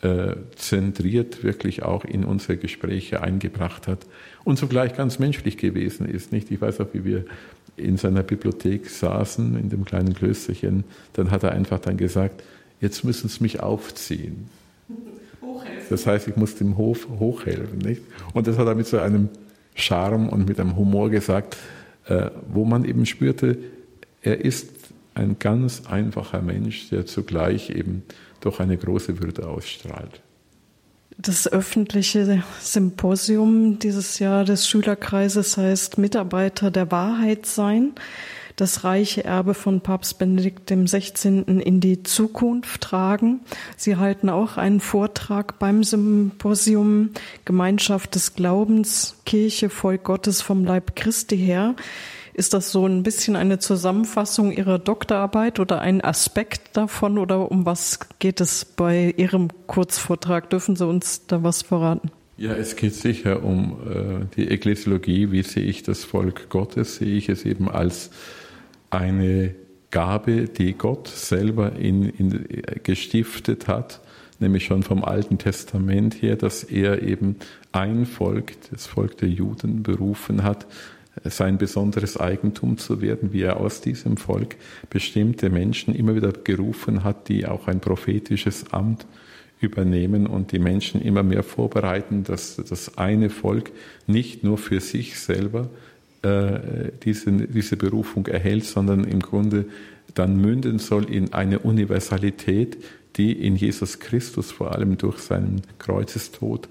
äh, 0.00 0.34
zentriert 0.56 1.44
wirklich 1.44 1.82
auch 1.82 2.04
in 2.04 2.24
unsere 2.24 2.56
Gespräche 2.56 3.22
eingebracht 3.22 3.86
hat 3.86 4.06
und 4.44 4.58
zugleich 4.58 4.94
ganz 4.94 5.18
menschlich 5.18 5.56
gewesen 5.56 6.06
ist. 6.06 6.32
Nicht? 6.32 6.50
Ich 6.50 6.60
weiß 6.60 6.80
auch, 6.80 6.88
wie 6.92 7.04
wir 7.04 7.24
in 7.76 7.96
seiner 7.96 8.22
Bibliothek 8.22 8.88
saßen, 8.88 9.58
in 9.58 9.68
dem 9.68 9.84
kleinen 9.84 10.14
Klösterchen, 10.14 10.84
dann 11.14 11.30
hat 11.30 11.42
er 11.42 11.52
einfach 11.52 11.80
dann 11.80 11.96
gesagt, 11.96 12.42
jetzt 12.80 13.04
müssen 13.04 13.28
Sie 13.28 13.42
mich 13.42 13.60
aufziehen. 13.60 14.48
Hochhelfen. 15.42 15.86
Das 15.90 16.06
heißt, 16.06 16.28
ich 16.28 16.36
muss 16.36 16.54
dem 16.54 16.76
Hof 16.76 17.08
hochhelfen. 17.18 17.78
Nicht? 17.78 18.02
Und 18.32 18.46
das 18.46 18.58
hat 18.58 18.66
er 18.66 18.74
mit 18.74 18.86
so 18.86 18.98
einem 18.98 19.28
Charme 19.74 20.28
und 20.28 20.46
mit 20.46 20.60
einem 20.60 20.76
Humor 20.76 21.10
gesagt, 21.10 21.56
äh, 22.06 22.30
wo 22.52 22.64
man 22.64 22.84
eben 22.84 23.06
spürte, 23.06 23.58
er 24.22 24.44
ist 24.44 24.70
ein 25.14 25.36
ganz 25.38 25.82
einfacher 25.86 26.42
Mensch, 26.42 26.90
der 26.90 27.06
zugleich 27.06 27.70
eben 27.70 28.02
doch 28.40 28.60
eine 28.60 28.76
große 28.76 29.20
Würde 29.20 29.48
ausstrahlt. 29.48 30.20
Das 31.16 31.46
öffentliche 31.50 32.42
Symposium 32.60 33.78
dieses 33.78 34.18
Jahr 34.18 34.44
des 34.44 34.68
Schülerkreises 34.68 35.56
heißt 35.56 35.98
Mitarbeiter 35.98 36.70
der 36.70 36.90
Wahrheit 36.90 37.46
sein 37.46 37.94
das 38.56 38.84
reiche 38.84 39.24
Erbe 39.24 39.54
von 39.54 39.80
Papst 39.80 40.18
Benedikt 40.18 40.70
XVI. 40.70 41.42
in 41.42 41.80
die 41.80 42.02
Zukunft 42.04 42.82
tragen. 42.82 43.40
Sie 43.76 43.96
halten 43.96 44.28
auch 44.28 44.56
einen 44.56 44.80
Vortrag 44.80 45.58
beim 45.58 45.82
Symposium 45.82 47.10
Gemeinschaft 47.44 48.14
des 48.14 48.34
Glaubens, 48.34 49.16
Kirche, 49.26 49.70
Volk 49.70 50.04
Gottes 50.04 50.40
vom 50.40 50.64
Leib 50.64 50.94
Christi 50.94 51.36
her. 51.36 51.74
Ist 52.34 52.52
das 52.52 52.72
so 52.72 52.84
ein 52.84 53.04
bisschen 53.04 53.36
eine 53.36 53.60
Zusammenfassung 53.60 54.50
Ihrer 54.50 54.80
Doktorarbeit 54.80 55.60
oder 55.60 55.80
ein 55.80 56.00
Aspekt 56.00 56.76
davon 56.76 57.16
oder 57.16 57.50
um 57.50 57.64
was 57.64 58.00
geht 58.18 58.40
es 58.40 58.64
bei 58.64 59.14
Ihrem 59.16 59.48
Kurzvortrag? 59.68 60.50
Dürfen 60.50 60.74
Sie 60.74 60.84
uns 60.84 61.28
da 61.28 61.44
was 61.44 61.62
verraten? 61.62 62.10
Ja, 62.36 62.52
es 62.52 62.74
geht 62.74 62.94
sicher 62.94 63.44
um 63.44 63.76
äh, 63.88 64.24
die 64.34 64.48
Ekklesiologie. 64.48 65.30
Wie 65.30 65.42
sehe 65.42 65.62
ich 65.62 65.84
das 65.84 66.02
Volk 66.02 66.48
Gottes? 66.48 66.96
Sehe 66.96 67.16
ich 67.16 67.28
es 67.28 67.44
eben 67.44 67.70
als 67.70 68.10
eine 68.90 69.54
Gabe, 69.92 70.48
die 70.48 70.72
Gott 70.72 71.06
selber 71.06 71.76
in, 71.76 72.08
in, 72.08 72.62
gestiftet 72.82 73.68
hat, 73.68 74.00
nämlich 74.40 74.64
schon 74.64 74.82
vom 74.82 75.04
Alten 75.04 75.38
Testament 75.38 76.20
her, 76.20 76.34
dass 76.34 76.64
er 76.64 77.02
eben 77.02 77.36
ein 77.70 78.06
Volk, 78.06 78.54
das 78.72 78.88
Volk 78.88 79.18
der 79.18 79.28
Juden, 79.28 79.84
berufen 79.84 80.42
hat, 80.42 80.66
sein 81.24 81.58
besonderes 81.58 82.16
Eigentum 82.16 82.78
zu 82.78 83.00
werden, 83.00 83.32
wie 83.32 83.42
er 83.42 83.60
aus 83.60 83.80
diesem 83.80 84.16
Volk 84.16 84.56
bestimmte 84.90 85.48
Menschen 85.50 85.94
immer 85.94 86.14
wieder 86.14 86.32
gerufen 86.32 87.04
hat, 87.04 87.28
die 87.28 87.46
auch 87.46 87.68
ein 87.68 87.80
prophetisches 87.80 88.72
Amt 88.72 89.06
übernehmen 89.60 90.26
und 90.26 90.52
die 90.52 90.58
Menschen 90.58 91.00
immer 91.00 91.22
mehr 91.22 91.42
vorbereiten, 91.42 92.24
dass 92.24 92.56
das 92.56 92.98
eine 92.98 93.30
Volk 93.30 93.70
nicht 94.06 94.44
nur 94.44 94.58
für 94.58 94.80
sich 94.80 95.18
selber 95.18 95.70
äh, 96.22 96.90
diese, 97.02 97.30
diese 97.32 97.76
Berufung 97.76 98.26
erhält, 98.26 98.64
sondern 98.64 99.04
im 99.04 99.20
Grunde 99.20 99.66
dann 100.14 100.36
münden 100.36 100.78
soll 100.78 101.10
in 101.10 101.32
eine 101.32 101.60
Universalität, 101.60 102.76
die 103.16 103.32
in 103.32 103.56
Jesus 103.56 104.00
Christus 104.00 104.50
vor 104.50 104.74
allem 104.74 104.98
durch 104.98 105.18
seinen 105.18 105.62
Kreuzestod, 105.78 106.68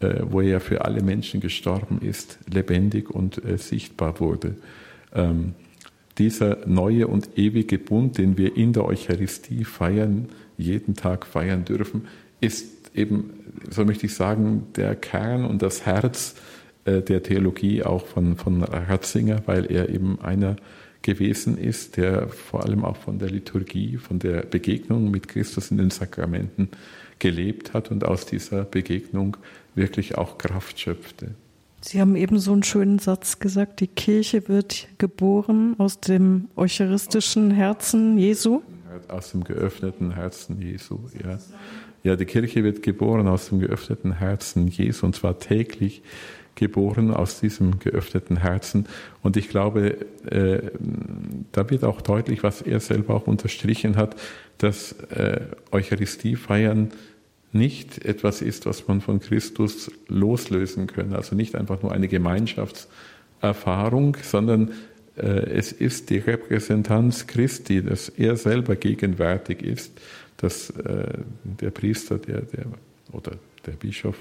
wo 0.00 0.40
er 0.40 0.60
für 0.60 0.84
alle 0.84 1.02
Menschen 1.02 1.40
gestorben 1.40 2.00
ist, 2.00 2.38
lebendig 2.52 3.10
und 3.10 3.44
äh, 3.44 3.58
sichtbar 3.58 4.20
wurde. 4.20 4.56
Ähm, 5.14 5.54
dieser 6.18 6.66
neue 6.66 7.06
und 7.06 7.38
ewige 7.38 7.78
Bund, 7.78 8.18
den 8.18 8.36
wir 8.36 8.56
in 8.56 8.72
der 8.72 8.84
Eucharistie 8.84 9.64
feiern, 9.64 10.28
jeden 10.58 10.94
Tag 10.94 11.26
feiern 11.26 11.64
dürfen, 11.64 12.08
ist 12.40 12.90
eben, 12.94 13.30
so 13.70 13.84
möchte 13.84 14.06
ich 14.06 14.14
sagen, 14.14 14.66
der 14.76 14.94
Kern 14.94 15.44
und 15.44 15.62
das 15.62 15.86
Herz 15.86 16.34
äh, 16.84 17.02
der 17.02 17.22
Theologie 17.22 17.82
auch 17.82 18.06
von, 18.06 18.36
von 18.36 18.62
Ratzinger, 18.62 19.42
weil 19.46 19.70
er 19.70 19.88
eben 19.88 20.20
einer 20.20 20.56
gewesen 21.02 21.56
ist, 21.56 21.96
der 21.96 22.28
vor 22.28 22.64
allem 22.64 22.84
auch 22.84 22.96
von 22.96 23.18
der 23.18 23.30
Liturgie, 23.30 23.96
von 23.96 24.18
der 24.18 24.42
Begegnung 24.42 25.10
mit 25.10 25.28
Christus 25.28 25.70
in 25.70 25.78
den 25.78 25.90
Sakramenten 25.90 26.68
gelebt 27.18 27.72
hat 27.72 27.90
und 27.90 28.04
aus 28.04 28.26
dieser 28.26 28.64
Begegnung 28.64 29.36
wirklich 29.80 30.16
auch 30.16 30.38
Kraft 30.38 30.78
schöpfte. 30.78 31.34
Sie 31.80 32.00
haben 32.00 32.14
eben 32.14 32.38
so 32.38 32.52
einen 32.52 32.62
schönen 32.62 32.98
Satz 32.98 33.38
gesagt, 33.38 33.80
die 33.80 33.88
Kirche 33.88 34.48
wird 34.48 34.86
geboren 34.98 35.74
aus 35.78 35.98
dem 35.98 36.48
eucharistischen 36.54 37.50
Herzen 37.50 38.18
Jesu. 38.18 38.60
Aus 39.08 39.30
dem 39.30 39.44
geöffneten 39.44 40.12
Herzen 40.14 40.60
Jesu, 40.60 40.98
ja. 41.24 41.38
Ja, 42.02 42.16
die 42.16 42.24
Kirche 42.24 42.64
wird 42.64 42.82
geboren 42.82 43.28
aus 43.28 43.48
dem 43.48 43.60
geöffneten 43.60 44.12
Herzen 44.12 44.68
Jesu 44.68 45.06
und 45.06 45.16
zwar 45.16 45.38
täglich 45.38 46.02
geboren 46.54 47.10
aus 47.10 47.40
diesem 47.40 47.78
geöffneten 47.78 48.36
Herzen. 48.36 48.86
Und 49.22 49.36
ich 49.36 49.48
glaube, 49.48 49.96
äh, 50.26 50.70
da 51.52 51.70
wird 51.70 51.84
auch 51.84 52.02
deutlich, 52.02 52.42
was 52.42 52.60
er 52.60 52.80
selber 52.80 53.14
auch 53.14 53.26
unterstrichen 53.26 53.96
hat, 53.96 54.16
dass 54.58 54.92
äh, 55.10 55.40
Eucharistie 55.72 56.36
feiern 56.36 56.90
nicht 57.52 58.04
etwas 58.04 58.42
ist, 58.42 58.66
was 58.66 58.86
man 58.86 59.00
von 59.00 59.18
Christus 59.20 59.90
loslösen 60.08 60.86
können. 60.86 61.14
Also 61.14 61.34
nicht 61.34 61.56
einfach 61.56 61.82
nur 61.82 61.92
eine 61.92 62.08
Gemeinschaftserfahrung, 62.08 64.16
sondern 64.22 64.72
äh, 65.16 65.50
es 65.50 65.72
ist 65.72 66.10
die 66.10 66.18
Repräsentanz 66.18 67.26
Christi, 67.26 67.82
dass 67.82 68.08
er 68.08 68.36
selber 68.36 68.76
gegenwärtig 68.76 69.62
ist, 69.62 69.92
dass 70.36 70.70
äh, 70.70 71.08
der 71.42 71.70
Priester, 71.70 72.18
der, 72.18 72.42
der 72.42 72.66
oder 73.12 73.32
der 73.66 73.72
Bischof 73.72 74.16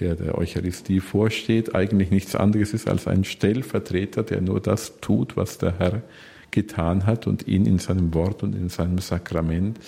der 0.00 0.14
der 0.14 0.38
Eucharistie 0.38 1.00
vorsteht, 1.00 1.74
eigentlich 1.74 2.10
nichts 2.10 2.34
anderes 2.34 2.72
ist 2.72 2.88
als 2.88 3.06
ein 3.06 3.24
Stellvertreter, 3.24 4.22
der 4.22 4.40
nur 4.40 4.60
das 4.60 5.00
tut, 5.00 5.36
was 5.36 5.58
der 5.58 5.78
Herr 5.78 6.02
getan 6.50 7.06
hat 7.06 7.26
und 7.26 7.46
ihn 7.46 7.66
in 7.66 7.78
seinem 7.78 8.14
Wort 8.14 8.42
und 8.42 8.54
in 8.54 8.68
seinem 8.68 8.98
Sakrament 8.98 9.78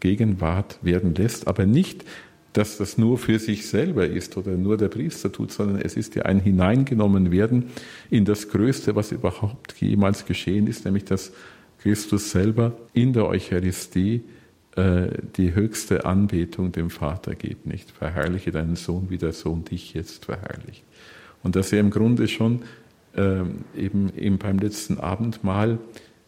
Gegenwart 0.00 0.78
werden 0.82 1.14
lässt, 1.14 1.46
aber 1.46 1.66
nicht, 1.66 2.04
dass 2.52 2.76
das 2.76 2.98
nur 2.98 3.18
für 3.18 3.38
sich 3.38 3.66
selber 3.66 4.06
ist 4.06 4.36
oder 4.36 4.52
nur 4.52 4.76
der 4.76 4.88
Priester 4.88 5.32
tut, 5.32 5.52
sondern 5.52 5.80
es 5.80 5.96
ist 5.96 6.14
ja 6.14 6.22
ein 6.24 6.40
hineingenommen 6.40 7.30
werden 7.30 7.70
in 8.10 8.24
das 8.24 8.48
Größte, 8.50 8.94
was 8.94 9.12
überhaupt 9.12 9.74
jemals 9.80 10.26
geschehen 10.26 10.66
ist, 10.66 10.84
nämlich 10.84 11.04
dass 11.04 11.32
Christus 11.82 12.30
selber 12.30 12.76
in 12.92 13.12
der 13.12 13.26
Eucharistie 13.26 14.22
äh, 14.76 15.08
die 15.36 15.54
höchste 15.54 16.04
Anbetung 16.04 16.72
dem 16.72 16.90
Vater 16.90 17.34
gibt, 17.34 17.66
nicht? 17.66 17.90
Verherrliche 17.90 18.52
deinen 18.52 18.76
Sohn, 18.76 19.06
wie 19.08 19.18
der 19.18 19.32
Sohn 19.32 19.64
dich 19.64 19.94
jetzt 19.94 20.26
verherrlicht. 20.26 20.84
Und 21.42 21.56
dass 21.56 21.72
er 21.72 21.80
im 21.80 21.90
Grunde 21.90 22.28
schon 22.28 22.62
ähm, 23.16 23.64
eben, 23.76 24.12
eben 24.16 24.38
beim 24.38 24.58
letzten 24.58 24.98
Abendmahl 24.98 25.78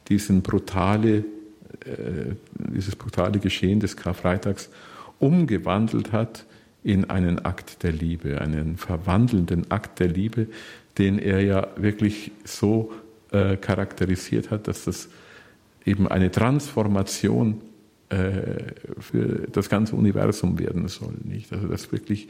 diesen 0.08 0.42
brutale, 0.42 1.18
äh, 1.18 2.34
dieses 2.74 2.96
brutale 2.96 3.38
Geschehen 3.38 3.80
des 3.80 3.96
Karfreitags 3.96 4.70
umgewandelt 5.18 6.12
hat 6.12 6.46
in 6.82 7.08
einen 7.08 7.44
Akt 7.44 7.82
der 7.82 7.92
Liebe, 7.92 8.40
einen 8.40 8.76
verwandelnden 8.76 9.70
Akt 9.70 10.00
der 10.00 10.08
Liebe, 10.08 10.48
den 10.98 11.18
er 11.18 11.42
ja 11.42 11.68
wirklich 11.76 12.30
so 12.44 12.92
äh, 13.32 13.56
charakterisiert 13.56 14.50
hat, 14.50 14.68
dass 14.68 14.84
das 14.84 15.08
eben 15.84 16.06
eine 16.08 16.30
Transformation 16.30 17.62
äh, 18.10 18.74
für 18.98 19.46
das 19.50 19.68
ganze 19.68 19.96
Universum 19.96 20.58
werden 20.58 20.88
soll. 20.88 21.14
Nicht? 21.24 21.52
Also 21.52 21.68
dass 21.68 21.90
wirklich 21.90 22.28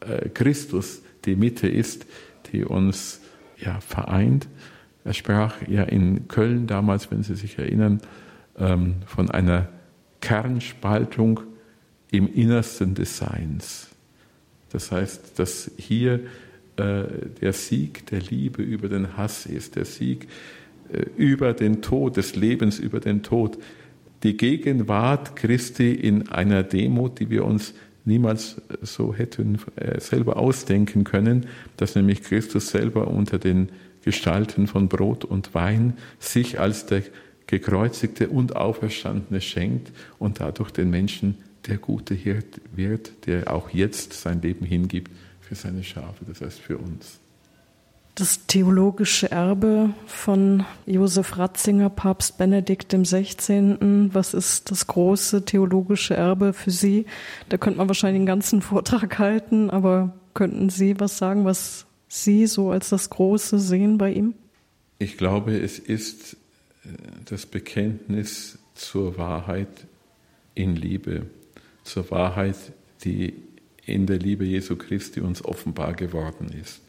äh, 0.00 0.28
Christus 0.30 1.02
die 1.24 1.36
Mitte 1.36 1.68
ist, 1.68 2.06
die 2.52 2.64
uns 2.64 3.20
ja, 3.58 3.80
vereint. 3.80 4.48
Er 5.04 5.14
sprach 5.14 5.54
ja 5.68 5.82
in 5.82 6.28
Köln 6.28 6.66
damals, 6.66 7.10
wenn 7.10 7.22
Sie 7.22 7.34
sich 7.34 7.58
erinnern, 7.58 8.00
ähm, 8.58 8.96
von 9.06 9.30
einer 9.30 9.68
Kernspaltung 10.20 11.40
im 12.10 12.32
Innersten 12.32 12.94
des 12.94 13.18
Seins. 13.18 13.88
Das 14.70 14.92
heißt, 14.92 15.38
dass 15.38 15.70
hier 15.76 16.20
äh, 16.76 17.04
der 17.40 17.52
Sieg 17.52 18.06
der 18.06 18.20
Liebe 18.20 18.62
über 18.62 18.88
den 18.88 19.16
Hass 19.16 19.46
ist, 19.46 19.76
der 19.76 19.84
Sieg 19.84 20.28
über 21.16 21.52
den 21.52 21.82
Tod, 21.82 22.16
des 22.16 22.36
Lebens 22.36 22.78
über 22.78 23.00
den 23.00 23.24
Tod 23.24 23.58
die 24.22 24.36
Gegenwart 24.36 25.36
Christi 25.36 25.92
in 25.92 26.28
einer 26.28 26.62
Demut, 26.62 27.20
die 27.20 27.30
wir 27.30 27.44
uns 27.44 27.74
niemals 28.04 28.60
so 28.82 29.14
hätten 29.14 29.58
äh, 29.76 30.00
selber 30.00 30.36
ausdenken 30.36 31.04
können, 31.04 31.46
dass 31.76 31.96
nämlich 31.96 32.22
Christus 32.22 32.70
selber 32.70 33.08
unter 33.08 33.38
den 33.38 33.68
Gestalten 34.04 34.68
von 34.68 34.88
Brot 34.88 35.24
und 35.24 35.54
Wein 35.54 35.94
sich 36.18 36.60
als 36.60 36.86
der 36.86 37.02
gekreuzigte 37.48 38.28
und 38.28 38.56
auferstandene 38.56 39.40
schenkt 39.40 39.92
und 40.18 40.40
dadurch 40.40 40.70
den 40.70 40.90
Menschen 40.90 41.36
der 41.66 41.78
gute 41.78 42.14
Hirt 42.14 42.60
wird, 42.74 43.26
der 43.26 43.52
auch 43.52 43.70
jetzt 43.70 44.12
sein 44.12 44.42
Leben 44.42 44.64
hingibt 44.64 45.10
für 45.40 45.54
seine 45.54 45.84
Schafe, 45.84 46.24
das 46.26 46.40
heißt 46.40 46.60
für 46.60 46.78
uns 46.78 47.20
das 48.16 48.46
theologische 48.46 49.30
Erbe 49.30 49.90
von 50.06 50.64
Josef 50.86 51.36
Ratzinger, 51.36 51.90
Papst 51.90 52.38
Benedikt 52.38 52.88
XVI. 52.92 53.76
Was 54.12 54.32
ist 54.32 54.70
das 54.70 54.86
große 54.86 55.44
theologische 55.44 56.14
Erbe 56.14 56.54
für 56.54 56.70
Sie? 56.70 57.04
Da 57.50 57.58
könnte 57.58 57.76
man 57.76 57.88
wahrscheinlich 57.88 58.20
einen 58.20 58.26
ganzen 58.26 58.62
Vortrag 58.62 59.18
halten, 59.18 59.68
aber 59.68 60.14
könnten 60.32 60.70
Sie 60.70 60.98
was 60.98 61.18
sagen, 61.18 61.44
was 61.44 61.84
Sie 62.08 62.46
so 62.46 62.70
als 62.70 62.88
das 62.88 63.10
Große 63.10 63.58
sehen 63.58 63.98
bei 63.98 64.12
ihm? 64.12 64.34
Ich 64.98 65.18
glaube, 65.18 65.58
es 65.58 65.78
ist 65.78 66.38
äh, 66.84 66.88
das 67.26 67.44
Bekenntnis 67.44 68.58
zur 68.74 69.18
Wahrheit 69.18 69.86
in 70.54 70.74
Liebe, 70.74 71.26
zur 71.86 72.10
Wahrheit, 72.10 72.56
die 73.04 73.34
in 73.84 74.06
der 74.06 74.18
Liebe 74.18 74.44
Jesu 74.44 74.76
Christi 74.76 75.20
uns 75.20 75.44
offenbar 75.44 75.94
geworden 75.94 76.48
ist. 76.60 76.80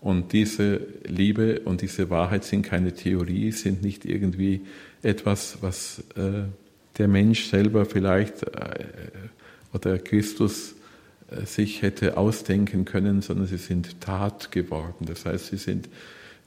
Und 0.00 0.32
diese 0.32 0.86
Liebe 1.04 1.60
und 1.60 1.82
diese 1.82 2.10
Wahrheit 2.10 2.44
sind 2.44 2.62
keine 2.62 2.92
Theorie, 2.92 3.52
sind 3.52 3.82
nicht 3.82 4.04
irgendwie 4.04 4.62
etwas, 5.02 5.58
was 5.62 6.04
äh, 6.16 6.44
der 6.98 7.08
Mensch 7.08 7.46
selber 7.46 7.86
vielleicht 7.86 8.42
äh, 8.42 8.84
oder 9.72 9.98
Christus 9.98 10.74
äh, 11.30 11.44
sich 11.46 11.82
hätte 11.82 12.16
ausdenken 12.16 12.84
können, 12.84 13.22
sondern 13.22 13.46
sie 13.46 13.56
sind 13.56 14.00
Tat 14.00 14.52
geworden. 14.52 15.06
Das 15.06 15.24
heißt, 15.24 15.46
sie 15.46 15.56
sind 15.56 15.88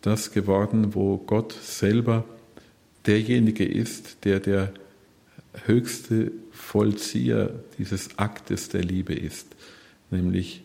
das 0.02 0.32
geworden, 0.32 0.94
wo 0.96 1.18
Gott 1.18 1.54
selber 1.54 2.26
derjenige 3.06 3.66
ist, 3.66 4.24
der 4.26 4.40
der 4.40 4.74
höchste 5.66 6.32
Vollzieher 6.60 7.52
dieses 7.80 8.20
Aktes 8.20 8.70
der 8.70 8.84
Liebe 8.84 9.14
ist, 9.14 9.48
nämlich 10.12 10.62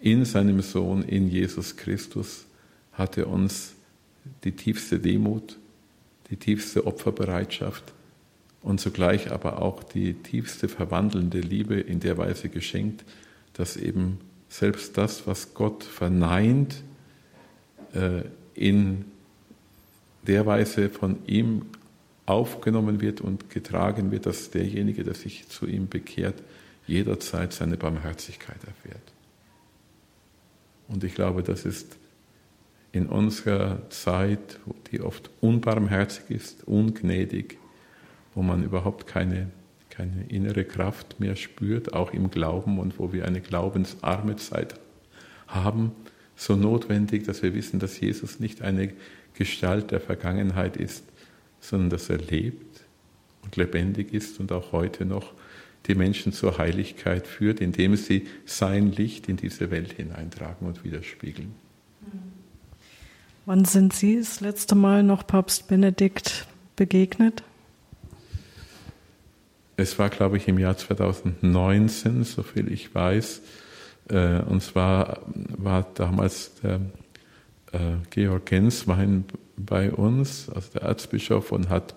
in 0.00 0.24
seinem 0.24 0.60
Sohn, 0.60 1.02
in 1.02 1.28
Jesus 1.28 1.76
Christus, 1.76 2.44
hat 2.92 3.16
er 3.16 3.28
uns 3.28 3.74
die 4.44 4.52
tiefste 4.52 4.98
Demut, 4.98 5.56
die 6.30 6.36
tiefste 6.36 6.86
Opferbereitschaft 6.86 7.92
und 8.60 8.80
zugleich 8.80 9.30
aber 9.30 9.62
auch 9.62 9.82
die 9.82 10.14
tiefste 10.14 10.68
verwandelnde 10.68 11.40
Liebe 11.40 11.80
in 11.80 12.00
der 12.00 12.18
Weise 12.18 12.48
geschenkt, 12.48 13.04
dass 13.54 13.76
eben 13.76 14.18
selbst 14.48 14.98
das, 14.98 15.26
was 15.26 15.54
Gott 15.54 15.84
verneint, 15.84 16.82
äh, 17.94 18.24
in 18.54 19.06
der 20.26 20.44
Weise 20.44 20.90
von 20.90 21.18
ihm 21.26 21.62
aufgenommen 22.30 23.00
wird 23.00 23.20
und 23.20 23.50
getragen 23.50 24.10
wird, 24.10 24.26
dass 24.26 24.50
derjenige, 24.50 25.04
der 25.04 25.14
sich 25.14 25.48
zu 25.48 25.66
ihm 25.66 25.88
bekehrt, 25.88 26.42
jederzeit 26.86 27.52
seine 27.52 27.76
Barmherzigkeit 27.76 28.62
erfährt. 28.64 29.12
Und 30.88 31.04
ich 31.04 31.14
glaube, 31.14 31.42
das 31.42 31.64
ist 31.64 31.96
in 32.92 33.06
unserer 33.06 33.88
Zeit, 33.90 34.58
die 34.90 35.00
oft 35.00 35.30
unbarmherzig 35.40 36.30
ist, 36.30 36.66
ungnädig, 36.66 37.58
wo 38.34 38.42
man 38.42 38.64
überhaupt 38.64 39.06
keine, 39.06 39.50
keine 39.90 40.24
innere 40.28 40.64
Kraft 40.64 41.20
mehr 41.20 41.36
spürt, 41.36 41.92
auch 41.92 42.12
im 42.12 42.30
Glauben 42.30 42.78
und 42.78 42.98
wo 42.98 43.12
wir 43.12 43.26
eine 43.26 43.40
glaubensarme 43.40 44.36
Zeit 44.36 44.74
haben, 45.46 45.92
so 46.36 46.56
notwendig, 46.56 47.24
dass 47.24 47.42
wir 47.42 47.54
wissen, 47.54 47.78
dass 47.78 48.00
Jesus 48.00 48.40
nicht 48.40 48.62
eine 48.62 48.92
Gestalt 49.34 49.90
der 49.90 50.00
Vergangenheit 50.00 50.76
ist, 50.76 51.04
sondern 51.60 51.90
dass 51.90 52.10
er 52.10 52.18
lebt 52.18 52.80
und 53.42 53.56
lebendig 53.56 54.12
ist 54.12 54.40
und 54.40 54.52
auch 54.52 54.72
heute 54.72 55.04
noch 55.04 55.32
die 55.86 55.94
Menschen 55.94 56.32
zur 56.32 56.58
Heiligkeit 56.58 57.26
führt, 57.26 57.60
indem 57.60 57.96
sie 57.96 58.26
sein 58.44 58.92
Licht 58.92 59.28
in 59.28 59.36
diese 59.36 59.70
Welt 59.70 59.94
hineintragen 59.94 60.66
und 60.66 60.84
widerspiegeln. 60.84 61.54
Wann 63.46 63.64
sind 63.64 63.92
Sie 63.92 64.18
das 64.18 64.40
letzte 64.40 64.74
Mal 64.74 65.02
noch 65.02 65.26
Papst 65.26 65.66
Benedikt 65.68 66.46
begegnet? 66.76 67.42
Es 69.76 69.98
war, 69.98 70.10
glaube 70.10 70.36
ich, 70.36 70.46
im 70.46 70.58
Jahr 70.58 70.76
2019, 70.76 72.24
soviel 72.24 72.70
ich 72.70 72.94
weiß. 72.94 73.40
Äh, 74.10 74.40
und 74.42 74.62
zwar 74.62 75.20
war 75.56 75.86
damals 75.94 76.54
der 76.62 76.80
Georg 78.10 78.46
Genswein 78.46 79.24
bei 79.56 79.92
uns, 79.92 80.48
also 80.48 80.72
der 80.74 80.82
Erzbischof, 80.82 81.52
und 81.52 81.68
hat 81.68 81.94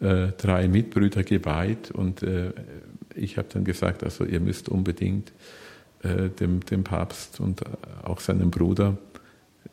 äh, 0.00 0.28
drei 0.36 0.68
Mitbrüder 0.68 1.22
geweiht. 1.22 1.90
Und 1.90 2.24
ich 3.14 3.38
habe 3.38 3.48
dann 3.52 3.64
gesagt, 3.64 4.02
also 4.02 4.24
ihr 4.24 4.40
müsst 4.40 4.68
unbedingt 4.68 5.32
dem, 6.02 6.60
dem 6.66 6.82
Papst 6.82 7.38
und 7.38 7.62
auch 8.02 8.18
seinem 8.18 8.50
Bruder, 8.50 8.98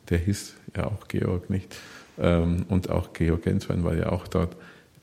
der 0.08 0.18
hieß 0.18 0.54
ja 0.76 0.86
auch 0.86 1.08
Georg 1.08 1.50
nicht, 1.50 1.76
ähm, 2.20 2.66
und 2.68 2.90
auch 2.90 3.12
Georg 3.12 3.42
Genswein 3.42 3.82
war 3.82 3.94
ja 3.94 4.12
auch 4.12 4.28
dort, 4.28 4.56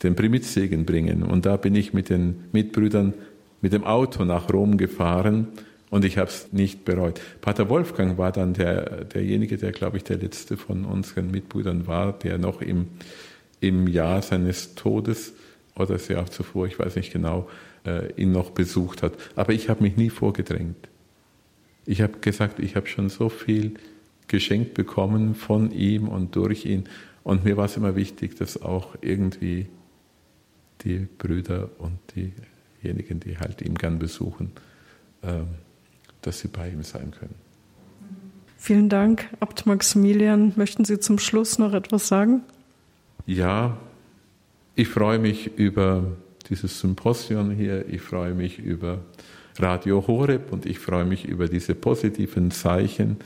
den 0.04 0.16
Primitzsegen 0.16 0.86
bringen. 0.86 1.24
Und 1.24 1.48
da 1.48 1.58
bin 1.58 1.74
ich 1.74 1.92
mit 1.92 2.10
den 2.10 2.46
Mitbrüdern 2.52 3.16
mit 3.62 3.74
dem 3.74 3.84
Auto 3.84 4.24
nach 4.26 4.54
Rom 4.54 4.78
gefahren 4.78 5.48
und 5.89 6.04
ich 6.04 6.17
habe 6.17 6.30
es 6.30 6.52
nicht 6.52 6.84
bereut. 6.84 7.21
Pater 7.41 7.69
Wolfgang 7.69 8.17
war 8.17 8.32
dann 8.32 8.54
der, 8.54 9.06
derjenige, 9.06 9.58
der, 9.58 9.71
glaube 9.71 9.97
ich, 9.97 10.04
der 10.04 10.17
letzte 10.17 10.58
von 10.58 10.84
unseren 10.84 11.32
Mitbrüdern 11.32 11.88
war, 11.88 12.13
der 12.13 12.38
noch 12.38 12.62
im, 12.62 12.88
im 13.62 13.88
Jahr 13.88 14.21
seines 14.21 14.76
Todes 14.76 15.34
oder 15.76 15.93
das 15.93 16.08
Jahr 16.08 16.30
zuvor, 16.30 16.67
ich 16.67 16.78
weiß 16.78 16.95
nicht 16.95 17.13
genau, 17.13 17.50
äh, 17.86 18.12
ihn 18.13 18.32
noch 18.32 18.52
besucht 18.52 19.02
hat. 19.02 19.13
Aber 19.36 19.54
ich 19.54 19.69
habe 19.69 19.84
mich 19.84 19.95
nie 19.95 20.10
vorgedrängt. 20.10 20.89
Ich 21.86 22.02
habe 22.02 22.19
gesagt, 22.19 22.60
ich 22.60 22.76
habe 22.76 22.88
schon 22.88 23.10
so 23.10 23.30
viel 23.30 23.76
geschenkt 24.28 24.73
bekommen 24.73 25.36
von 25.36 25.71
ihm 25.71 26.10
und 26.10 26.36
durch 26.36 26.65
ihn. 26.65 26.89
Und 27.23 27.45
mir 27.45 27.56
war 27.56 27.65
es 27.65 27.78
immer 27.78 27.95
wichtig, 27.95 28.36
dass 28.36 28.62
auch 28.62 28.95
irgendwie 29.02 29.67
die 30.84 31.08
Brüder 31.17 31.69
und 31.78 31.97
diejenigen, 32.15 33.21
die 33.21 33.38
halt 33.38 33.62
ihn 33.62 33.76
gern 33.76 34.00
besuchen, 34.00 34.52
ähm, 35.23 35.47
dass 36.28 36.40
sie 36.40 36.50
bei 36.50 36.70
ihm 36.70 36.84
sein 36.84 37.12
können. 37.12 37.36
Vielen 38.58 38.90
Dank, 38.90 39.30
Abt 39.40 39.66
Maximilian. 39.66 40.52
Möchten 40.58 40.84
Sie 40.84 41.00
zum 41.00 41.20
Schluss 41.20 41.58
noch 41.58 41.74
etwas 41.74 42.08
sagen? 42.08 42.42
Ja, 43.26 43.78
ich 44.76 44.90
freue 44.90 45.20
mich 45.20 45.58
über 45.58 46.04
dieses 46.50 46.80
Symposium 46.80 47.52
hier. 47.52 47.88
Ich 47.88 48.02
freue 48.02 48.34
mich 48.34 48.60
über 48.60 49.00
Radio 49.58 50.06
Horeb 50.06 50.52
und 50.52 50.66
ich 50.66 50.80
freue 50.80 51.06
mich 51.06 51.26
über 51.26 51.48
diese 51.48 51.76
positiven 51.76 52.52
Zeichen, 52.52 53.18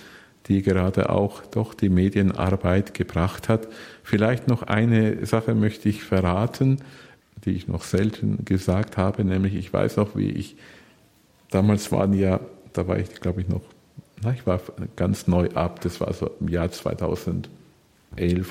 die 0.48 0.62
gerade 0.62 1.10
auch 1.10 1.46
doch 1.46 1.74
die 1.74 1.90
Medienarbeit 1.90 2.94
gebracht 2.94 3.50
hat. 3.50 3.68
Vielleicht 4.04 4.48
noch 4.48 4.62
eine 4.64 5.26
Sache 5.26 5.56
möchte 5.56 5.90
ich 5.90 6.04
verraten, 6.04 6.78
die 7.46 7.52
ich 7.52 7.68
noch 7.68 7.84
selten 7.84 8.46
gesagt 8.46 8.98
habe, 8.98 9.26
nämlich 9.26 9.56
ich 9.56 9.74
weiß 9.74 9.98
noch, 9.98 10.16
wie 10.16 10.30
ich 10.30 10.56
damals 11.50 11.92
waren 11.92 12.14
ja 12.14 12.40
da 12.74 12.88
war 12.88 12.98
ich, 13.00 13.10
glaube 13.20 13.42
ich, 13.42 13.48
noch, 13.48 13.62
na, 14.24 14.34
ich 14.34 14.46
war 14.46 14.62
ganz 14.96 15.28
neu 15.28 15.50
ab, 15.52 15.82
das 15.82 16.00
war 16.00 16.14
so 16.14 16.30
im 16.40 16.48
Jahr 16.48 16.72
2011 16.72 17.50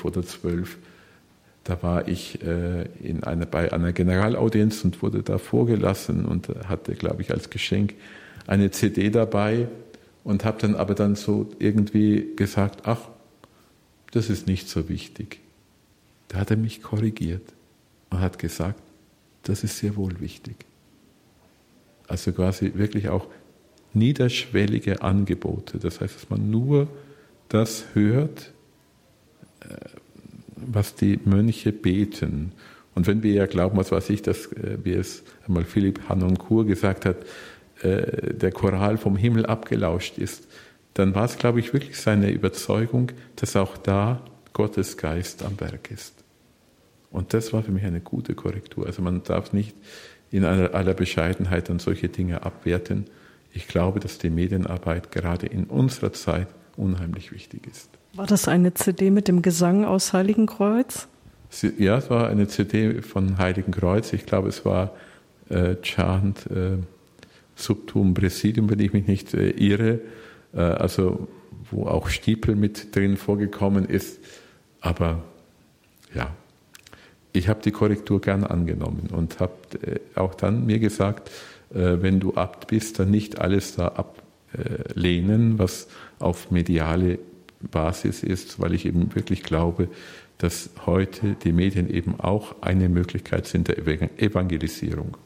oder 0.03 0.23
12. 0.23 0.77
Da 1.63 1.81
war 1.83 2.07
ich 2.07 2.41
äh, 2.43 2.85
in 3.01 3.23
einer, 3.23 3.45
bei 3.45 3.71
einer 3.71 3.93
Generalaudienz 3.93 4.83
und 4.83 5.01
wurde 5.01 5.21
da 5.21 5.37
vorgelassen 5.37 6.25
und 6.25 6.49
hatte, 6.67 6.95
glaube 6.95 7.21
ich, 7.21 7.31
als 7.31 7.49
Geschenk 7.49 7.93
eine 8.47 8.71
CD 8.71 9.09
dabei 9.09 9.67
und 10.23 10.43
habe 10.43 10.59
dann 10.59 10.75
aber 10.75 10.95
dann 10.95 11.15
so 11.15 11.49
irgendwie 11.59 12.29
gesagt, 12.35 12.81
ach, 12.87 13.09
das 14.11 14.29
ist 14.29 14.47
nicht 14.47 14.69
so 14.69 14.89
wichtig. 14.89 15.39
Da 16.27 16.39
hat 16.39 16.51
er 16.51 16.57
mich 16.57 16.81
korrigiert 16.81 17.53
und 18.09 18.19
hat 18.19 18.39
gesagt, 18.39 18.81
das 19.43 19.63
ist 19.63 19.77
sehr 19.77 19.95
wohl 19.95 20.19
wichtig. 20.19 20.65
Also 22.07 22.31
quasi 22.33 22.73
wirklich 22.75 23.09
auch 23.09 23.27
niederschwellige 23.93 25.01
Angebote. 25.01 25.79
Das 25.79 26.01
heißt, 26.01 26.15
dass 26.15 26.29
man 26.29 26.49
nur 26.49 26.87
das 27.49 27.85
hört, 27.93 28.53
äh, 29.61 29.75
was 30.55 30.95
die 30.95 31.19
Mönche 31.25 31.71
beten. 31.71 32.53
Und 32.95 33.07
wenn 33.07 33.23
wir 33.23 33.33
ja 33.33 33.45
glauben, 33.45 33.77
was 33.77 33.91
weiß 33.91 34.09
ich, 34.09 34.21
dass, 34.21 34.47
äh, 34.53 34.77
wie 34.83 34.93
es 34.93 35.23
einmal 35.47 35.63
Philipp 35.63 36.07
Hanoncourt 36.07 36.67
gesagt 36.67 37.05
hat, 37.05 37.17
äh, 37.81 38.33
der 38.33 38.51
Choral 38.51 38.97
vom 38.97 39.17
Himmel 39.17 39.45
abgelauscht 39.45 40.17
ist, 40.17 40.47
dann 40.93 41.15
war 41.15 41.25
es, 41.25 41.37
glaube 41.37 41.59
ich, 41.59 41.73
wirklich 41.73 41.97
seine 41.97 42.31
Überzeugung, 42.31 43.11
dass 43.37 43.55
auch 43.55 43.77
da 43.77 44.21
Gottes 44.53 44.97
Geist 44.97 45.43
am 45.43 45.59
Werk 45.59 45.89
ist. 45.89 46.13
Und 47.11 47.33
das 47.33 47.53
war 47.53 47.63
für 47.63 47.71
mich 47.71 47.83
eine 47.83 48.01
gute 48.01 48.35
Korrektur. 48.35 48.85
Also 48.85 49.01
man 49.01 49.23
darf 49.23 49.53
nicht 49.53 49.75
in 50.31 50.45
aller 50.45 50.93
Bescheidenheit 50.93 51.69
dann 51.69 51.79
solche 51.79 52.07
Dinge 52.09 52.43
abwerten, 52.43 53.05
ich 53.53 53.67
glaube, 53.67 53.99
dass 53.99 54.17
die 54.17 54.29
Medienarbeit 54.29 55.11
gerade 55.11 55.47
in 55.47 55.65
unserer 55.65 56.13
Zeit 56.13 56.47
unheimlich 56.77 57.31
wichtig 57.31 57.67
ist. 57.67 57.89
War 58.13 58.27
das 58.27 58.47
eine 58.47 58.73
CD 58.73 59.09
mit 59.09 59.27
dem 59.27 59.41
Gesang 59.41 59.85
aus 59.85 60.13
Heiligenkreuz? 60.13 61.07
Ja, 61.77 61.97
es 61.97 62.09
war 62.09 62.29
eine 62.29 62.47
CD 62.47 63.01
von 63.01 63.37
Heiligenkreuz. 63.37 64.13
Ich 64.13 64.25
glaube, 64.25 64.49
es 64.49 64.63
war 64.65 64.93
äh, 65.49 65.75
Chant 65.81 66.47
äh, 66.47 66.77
Subtum 67.55 68.13
Presidium, 68.13 68.69
wenn 68.69 68.79
ich 68.79 68.93
mich 68.93 69.07
nicht 69.07 69.33
äh, 69.33 69.49
irre. 69.51 69.99
Äh, 70.53 70.59
also, 70.59 71.27
wo 71.69 71.85
auch 71.87 72.09
Stiepel 72.09 72.55
mit 72.55 72.95
drin 72.95 73.17
vorgekommen 73.17 73.85
ist. 73.85 74.19
Aber 74.79 75.23
ja, 76.13 76.31
ich 77.33 77.47
habe 77.47 77.61
die 77.61 77.71
Korrektur 77.71 78.19
gern 78.19 78.43
angenommen 78.43 79.09
und 79.11 79.39
habe 79.39 79.53
äh, 79.85 79.99
auch 80.15 80.35
dann 80.35 80.65
mir 80.65 80.79
gesagt, 80.79 81.31
wenn 81.73 82.19
du 82.19 82.35
Abt 82.35 82.67
bist, 82.67 82.99
dann 82.99 83.11
nicht 83.11 83.39
alles 83.39 83.75
da 83.75 83.87
ablehnen, 84.53 85.59
was 85.59 85.87
auf 86.19 86.51
mediale 86.51 87.19
Basis 87.61 88.23
ist, 88.23 88.59
weil 88.59 88.73
ich 88.73 88.85
eben 88.85 89.13
wirklich 89.15 89.43
glaube, 89.43 89.87
dass 90.37 90.71
heute 90.85 91.35
die 91.43 91.51
Medien 91.51 91.89
eben 91.89 92.19
auch 92.19 92.55
eine 92.61 92.89
Möglichkeit 92.89 93.45
sind 93.45 93.67
der 93.67 93.77
Evangelisierung. 93.77 95.17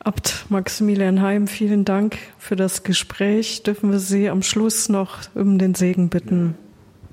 Abt 0.00 0.46
Maximilian 0.48 1.22
Heim, 1.22 1.46
vielen 1.46 1.84
Dank 1.84 2.18
für 2.38 2.56
das 2.56 2.82
Gespräch. 2.82 3.62
Dürfen 3.62 3.90
wir 3.90 3.98
Sie 3.98 4.28
am 4.28 4.42
Schluss 4.42 4.88
noch 4.88 5.20
um 5.34 5.58
den 5.58 5.74
Segen 5.74 6.08
bitten? 6.08 6.54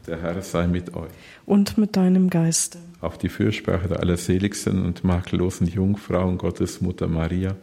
Der 0.08 0.22
Herr 0.22 0.40
sei 0.42 0.68
mit 0.68 0.96
euch. 0.96 1.10
Und 1.46 1.78
mit 1.78 1.96
deinem 1.96 2.30
Geiste. 2.30 2.78
Auf 3.02 3.18
die 3.18 3.30
Fürsprache 3.30 3.88
der 3.88 4.02
allerseligsten 4.02 4.84
und 4.84 5.04
makellosen 5.04 5.68
Jungfrau 5.68 6.28
und 6.28 6.38
Gottesmutter 6.38 7.08
Maria, 7.08 7.56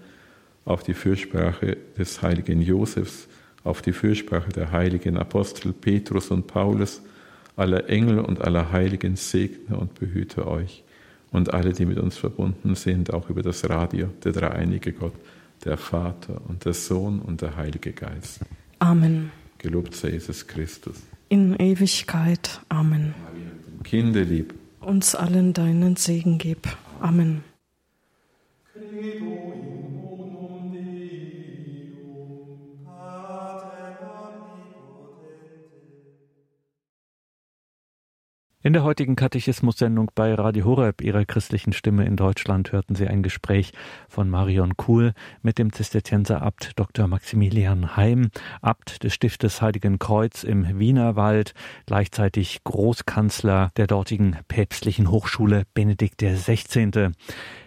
auf 0.65 0.83
die 0.83 0.95
Fürsprache 0.95 1.77
des 1.99 2.23
heiligen 2.23 2.61
Josefs, 2.61 3.29
auf 3.65 3.83
die 3.83 3.93
Fürsprache 3.93 4.51
der 4.51 4.73
heiligen 4.73 5.17
Apostel 5.17 5.73
Petrus 5.73 6.31
und 6.31 6.47
Paulus, 6.47 7.03
aller 7.57 7.89
Engel 7.89 8.19
und 8.19 8.41
aller 8.41 8.73
Heiligen 8.73 9.17
segne 9.17 9.77
und 9.77 9.99
behüte 9.99 10.47
euch 10.47 10.83
und 11.31 11.53
alle, 11.53 11.73
die 11.73 11.87
mit 11.87 11.99
uns 11.99 12.17
verbunden 12.17 12.75
sind, 12.75 13.13
auch 13.13 13.29
über 13.31 13.43
das 13.43 13.69
Radio, 13.69 14.09
der 14.25 14.33
dreieinige 14.33 14.93
Gott, 14.93 15.15
der 15.65 15.77
Vater 15.77 16.41
und 16.49 16.65
der 16.65 16.75
Sohn 16.75 17.21
und 17.21 17.41
der 17.41 17.57
Heilige 17.57 17.93
Geist. 17.93 18.41
Amen. 18.79 19.31
Gelobt 19.59 19.95
sei 19.95 20.11
Jesus 20.11 20.47
Christus 20.47 20.97
in 21.33 21.57
Ewigkeit. 21.59 22.61
Amen. 22.69 23.15
Kinderlieb. 23.85 24.53
Uns 24.81 25.15
allen 25.15 25.55
deinen 25.55 25.97
Segen 25.97 26.37
gib. 26.37 26.69
Amen. 27.01 27.43
In 38.65 38.75
der 38.75 38.85
heutigen 38.85 39.17
Katechismus-Sendung 39.17 40.13
bei 40.15 40.33
Radio 40.35 40.65
Horeb, 40.67 41.03
ihrer 41.03 41.25
christlichen 41.25 41.73
Stimme 41.73 42.05
in 42.05 42.15
Deutschland, 42.15 42.71
hörten 42.71 42.95
Sie 42.95 43.09
ein 43.09 43.25
Gespräch 43.25 43.73
von 44.09 44.31
Marion 44.31 44.77
Kuhl 44.77 45.15
mit 45.43 45.59
dem 45.59 45.73
Zisterzienserabt 45.73 46.79
Dr. 46.79 47.09
Maximilian 47.09 47.97
Heim, 47.97 48.31
Abt 48.61 49.03
des 49.03 49.15
Stiftes 49.15 49.63
Heiligen 49.63 49.99
Kreuz 49.99 50.45
im 50.45 50.79
Wienerwald, 50.79 51.55
gleichzeitig 51.87 52.63
Großkanzler 52.63 53.73
der 53.77 53.89
dortigen 53.89 54.37
päpstlichen 54.47 55.11
Hochschule 55.11 55.65
Benedikt 55.75 56.23
XVI. 56.23 57.11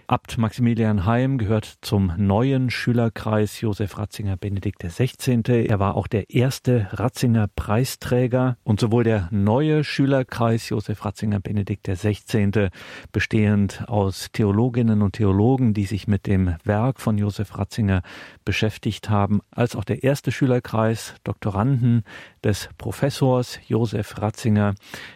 Abt 0.08 0.38
Maximilian 0.38 1.08
Heim 1.08 1.40
gehört 1.40 1.80
zum 1.82 2.14
neuen 2.16 2.70
Schülerkreis 2.70 3.60
Josef 3.62 3.98
Ratzinger 3.98 4.38
Benedikt 4.38 4.84
XVI. 4.84 5.66
Er 5.68 5.80
war 5.80 5.96
auch 5.96 6.06
der 6.06 6.30
erste 6.30 6.88
Ratzinger 6.92 7.48
Preisträger 7.56 8.58
und 8.64 8.80
sowohl 8.80 9.04
der 9.04 9.30
neue 9.32 9.84
Schülerkreis 9.84 10.70
Josef 10.70 11.04
Ratzinger 11.06 11.40
Benedikt 11.40 11.88
XVI. 11.88 12.70
bestehend 13.12 13.90
aus 13.90 14.30
Theologinnen 14.32 15.02
und 15.02 15.14
Theologen, 15.14 15.74
die 15.74 15.86
sich 15.86 16.08
mit 16.08 16.28
dem 16.28 16.56
Werk 16.64 17.02
von 17.02 17.18
Josef 17.18 17.58
Ratzinger 17.58 18.04
beschäftigt 18.44 19.10
haben, 19.10 19.42
als 19.50 19.76
auch 19.76 19.84
der 19.84 20.04
erste 20.04 20.32
Schülerkreis 20.32 21.16
Doktoranden 21.24 22.04
des 22.46 22.70
Professors 22.78 23.60
Josef 23.68 24.22
Ratzinger. 24.22 24.76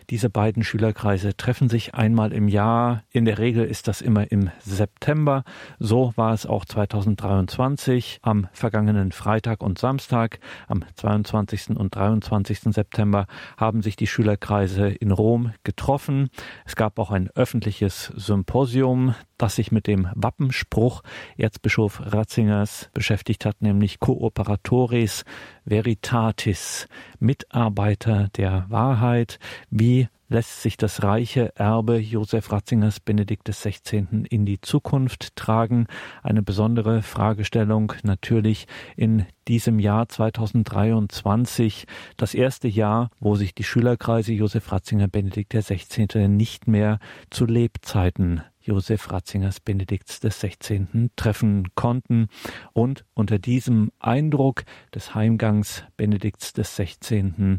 Diese 0.10 0.32
beiden 0.32 0.64
Schülerkreise 0.64 1.38
treffen 1.38 1.70
sich 1.70 1.94
einmal 1.94 2.34
im 2.34 2.48
Jahr. 2.48 3.04
In 3.12 3.26
der 3.26 3.38
Regel 3.38 3.66
ist 3.66 3.88
das 3.88 4.02
immer 4.02 4.32
im 4.32 4.50
September. 4.60 5.44
So 5.78 6.12
war 6.16 6.34
es 6.34 6.48
auch 6.48 6.66
2023 6.66 8.20
am 8.24 8.48
vergangenen 8.52 9.12
Freitag 9.12 9.62
und 9.62 9.78
Samstag. 9.78 10.40
Am 10.68 10.84
22. 10.96 11.78
und 11.78 11.96
23. 11.96 12.62
September 12.74 13.28
haben 13.58 13.84
sich 13.84 13.96
die 13.96 14.08
Schülerkreise 14.08 14.90
in 14.90 15.12
Rom 15.12 15.54
getroffen. 15.64 16.30
Es 16.66 16.76
gab 16.76 16.98
auch 16.98 17.12
ein 17.12 17.30
öffentliches 17.36 18.12
Symposium, 18.16 19.14
das 19.40 19.56
sich 19.56 19.72
mit 19.72 19.88
dem 19.88 20.08
Wappenspruch 20.14 21.02
Erzbischof 21.38 22.02
Ratzingers 22.06 22.90
beschäftigt 22.94 23.46
hat, 23.46 23.62
nämlich 23.62 24.00
Cooperatoris 24.00 25.26
Veritatis, 25.66 26.88
Mitarbeiter 27.20 28.28
der 28.36 28.66
Wahrheit. 28.70 29.40
Wie 29.70 30.08
lässt 30.30 30.62
sich 30.62 30.78
das 30.78 31.04
reiche 31.04 31.56
Erbe 31.56 31.98
Josef 31.98 32.52
Ratzingers 32.52 33.00
Benedikt 33.00 33.50
XVI. 33.50 34.06
in 34.30 34.46
die 34.46 34.62
Zukunft 34.62 35.36
tragen? 35.36 35.88
Eine 36.22 36.44
besondere 36.44 37.02
Fragestellung 37.02 37.94
natürlich 38.04 38.68
in 38.96 39.26
diesem 39.48 39.80
Jahr 39.80 40.08
2023, 40.08 41.86
das 42.16 42.34
erste 42.34 42.68
Jahr, 42.68 43.10
wo 43.20 43.36
sich 43.36 43.56
die 43.56 43.64
Schülerkreise 43.64 44.34
Josef 44.34 44.72
Ratzinger 44.72 45.08
Benedikt 45.08 45.54
XVI. 45.54 46.28
nicht 46.28 46.68
mehr 46.68 47.00
zu 47.32 47.46
Lebzeiten 47.46 48.44
Josef 48.70 49.12
Ratzingers 49.12 49.60
Benedikts 49.60 50.20
16. 50.22 51.10
treffen 51.16 51.70
konnten 51.74 52.28
und 52.72 53.04
unter 53.16 53.40
diesem 53.40 53.92
Eindruck 53.98 54.64
des 54.94 55.16
Heimgangs 55.16 55.84
Benedikts 55.98 56.54
16 56.56 57.58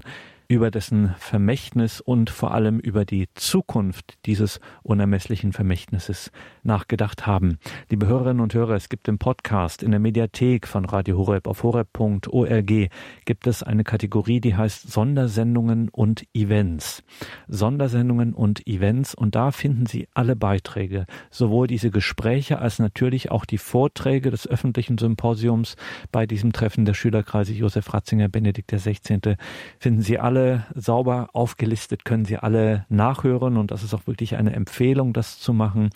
über 0.50 0.72
dessen 0.72 1.14
Vermächtnis 1.16 2.00
und 2.00 2.28
vor 2.28 2.52
allem 2.52 2.80
über 2.80 3.04
die 3.04 3.28
Zukunft 3.34 4.18
dieses 4.26 4.58
unermesslichen 4.82 5.52
Vermächtnisses 5.52 6.32
nachgedacht 6.64 7.24
haben. 7.24 7.60
Liebe 7.88 8.08
Hörerinnen 8.08 8.40
und 8.40 8.52
Hörer, 8.52 8.74
es 8.74 8.88
gibt 8.88 9.06
im 9.06 9.18
Podcast, 9.18 9.80
in 9.80 9.92
der 9.92 10.00
Mediathek 10.00 10.66
von 10.66 10.86
Radio 10.86 11.18
Horeb 11.18 11.46
auf 11.46 11.62
horeb.org 11.62 12.90
gibt 13.26 13.46
es 13.46 13.62
eine 13.62 13.84
Kategorie, 13.84 14.40
die 14.40 14.56
heißt 14.56 14.90
Sondersendungen 14.90 15.88
und 15.88 16.24
Events. 16.34 17.04
Sondersendungen 17.46 18.34
und 18.34 18.66
Events 18.66 19.14
und 19.14 19.36
da 19.36 19.52
finden 19.52 19.86
Sie 19.86 20.08
alle 20.14 20.34
Beiträge, 20.34 21.06
sowohl 21.30 21.68
diese 21.68 21.92
Gespräche 21.92 22.58
als 22.58 22.80
natürlich 22.80 23.30
auch 23.30 23.44
die 23.44 23.58
Vorträge 23.58 24.32
des 24.32 24.48
öffentlichen 24.48 24.98
Symposiums 24.98 25.76
bei 26.10 26.26
diesem 26.26 26.52
Treffen 26.52 26.86
der 26.86 26.94
Schülerkreise 26.94 27.52
Josef 27.52 27.94
Ratzinger 27.94 28.28
Benedikt 28.28 28.72
XVI. 28.72 29.36
finden 29.78 30.02
Sie 30.02 30.18
alle 30.18 30.39
alle 30.40 30.64
sauber 30.74 31.28
aufgelistet, 31.34 32.04
können 32.04 32.24
Sie 32.24 32.38
alle 32.38 32.86
nachhören 32.88 33.58
und 33.58 33.70
das 33.70 33.82
ist 33.82 33.92
auch 33.92 34.06
wirklich 34.06 34.36
eine 34.36 34.54
Empfehlung, 34.54 35.12
das 35.12 35.38
zu 35.38 35.52
machen. 35.52 35.90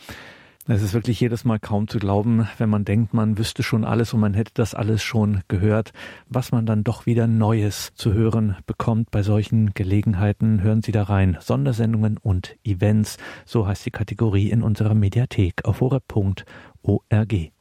Es 0.66 0.82
ist 0.82 0.94
wirklich 0.94 1.20
jedes 1.20 1.44
Mal 1.44 1.58
kaum 1.58 1.88
zu 1.88 1.98
glauben, 1.98 2.48
wenn 2.56 2.70
man 2.70 2.84
denkt, 2.84 3.12
man 3.12 3.36
wüsste 3.36 3.62
schon 3.62 3.84
alles 3.84 4.14
und 4.14 4.20
man 4.20 4.32
hätte 4.32 4.52
das 4.54 4.74
alles 4.74 5.02
schon 5.02 5.42
gehört, 5.48 5.92
was 6.28 6.52
man 6.52 6.64
dann 6.64 6.84
doch 6.84 7.04
wieder 7.06 7.26
Neues 7.26 7.92
zu 7.94 8.14
hören 8.14 8.56
bekommt 8.66 9.10
bei 9.10 9.22
solchen 9.22 9.72
Gelegenheiten. 9.74 10.62
Hören 10.62 10.82
Sie 10.82 10.92
da 10.92 11.04
rein. 11.04 11.36
Sondersendungen 11.40 12.18
und 12.18 12.56
Events, 12.64 13.18
so 13.44 13.66
heißt 13.66 13.84
die 13.84 13.90
Kategorie 13.90 14.50
in 14.50 14.62
unserer 14.62 14.94
Mediathek 14.94 15.64
auf 15.64 15.80
horeb.org. 15.80 17.53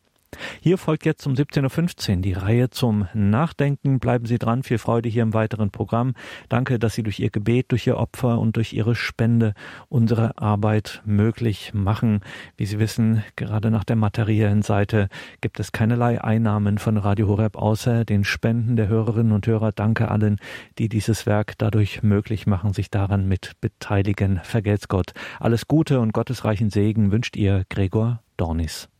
Hier 0.61 0.77
folgt 0.77 1.05
jetzt 1.05 1.25
um 1.27 1.33
17.15 1.33 2.15
Uhr 2.15 2.21
die 2.21 2.33
Reihe 2.33 2.69
zum 2.69 3.07
Nachdenken. 3.13 3.99
Bleiben 3.99 4.25
Sie 4.25 4.37
dran. 4.37 4.63
Viel 4.63 4.77
Freude 4.77 5.09
hier 5.09 5.23
im 5.23 5.33
weiteren 5.33 5.71
Programm. 5.71 6.13
Danke, 6.49 6.79
dass 6.79 6.93
Sie 6.93 7.03
durch 7.03 7.19
Ihr 7.19 7.29
Gebet, 7.29 7.71
durch 7.71 7.87
Ihr 7.87 7.97
Opfer 7.97 8.39
und 8.39 8.55
durch 8.55 8.73
Ihre 8.73 8.95
Spende 8.95 9.53
unsere 9.89 10.37
Arbeit 10.37 11.01
möglich 11.05 11.73
machen. 11.73 12.21
Wie 12.57 12.65
Sie 12.65 12.79
wissen, 12.79 13.23
gerade 13.35 13.71
nach 13.71 13.83
der 13.83 13.95
materiellen 13.95 14.61
Seite 14.61 15.09
gibt 15.41 15.59
es 15.59 15.71
keinerlei 15.71 16.21
Einnahmen 16.21 16.77
von 16.77 16.97
Radio 16.97 17.27
Horeb 17.27 17.55
außer 17.55 18.05
den 18.05 18.23
Spenden 18.23 18.75
der 18.75 18.87
Hörerinnen 18.87 19.33
und 19.33 19.47
Hörer. 19.47 19.71
Danke 19.71 20.09
allen, 20.09 20.37
die 20.77 20.89
dieses 20.89 21.25
Werk 21.25 21.57
dadurch 21.57 22.03
möglich 22.03 22.47
machen, 22.47 22.73
sich 22.73 22.89
daran 22.89 23.27
mit 23.27 23.53
beteiligen. 23.61 24.39
Vergelt's 24.43 24.87
Gott. 24.87 25.13
Alles 25.39 25.67
Gute 25.67 25.99
und 25.99 26.13
gottesreichen 26.13 26.69
Segen 26.69 27.11
wünscht 27.11 27.35
Ihr 27.35 27.63
Gregor 27.69 28.21
Dornis. 28.37 28.92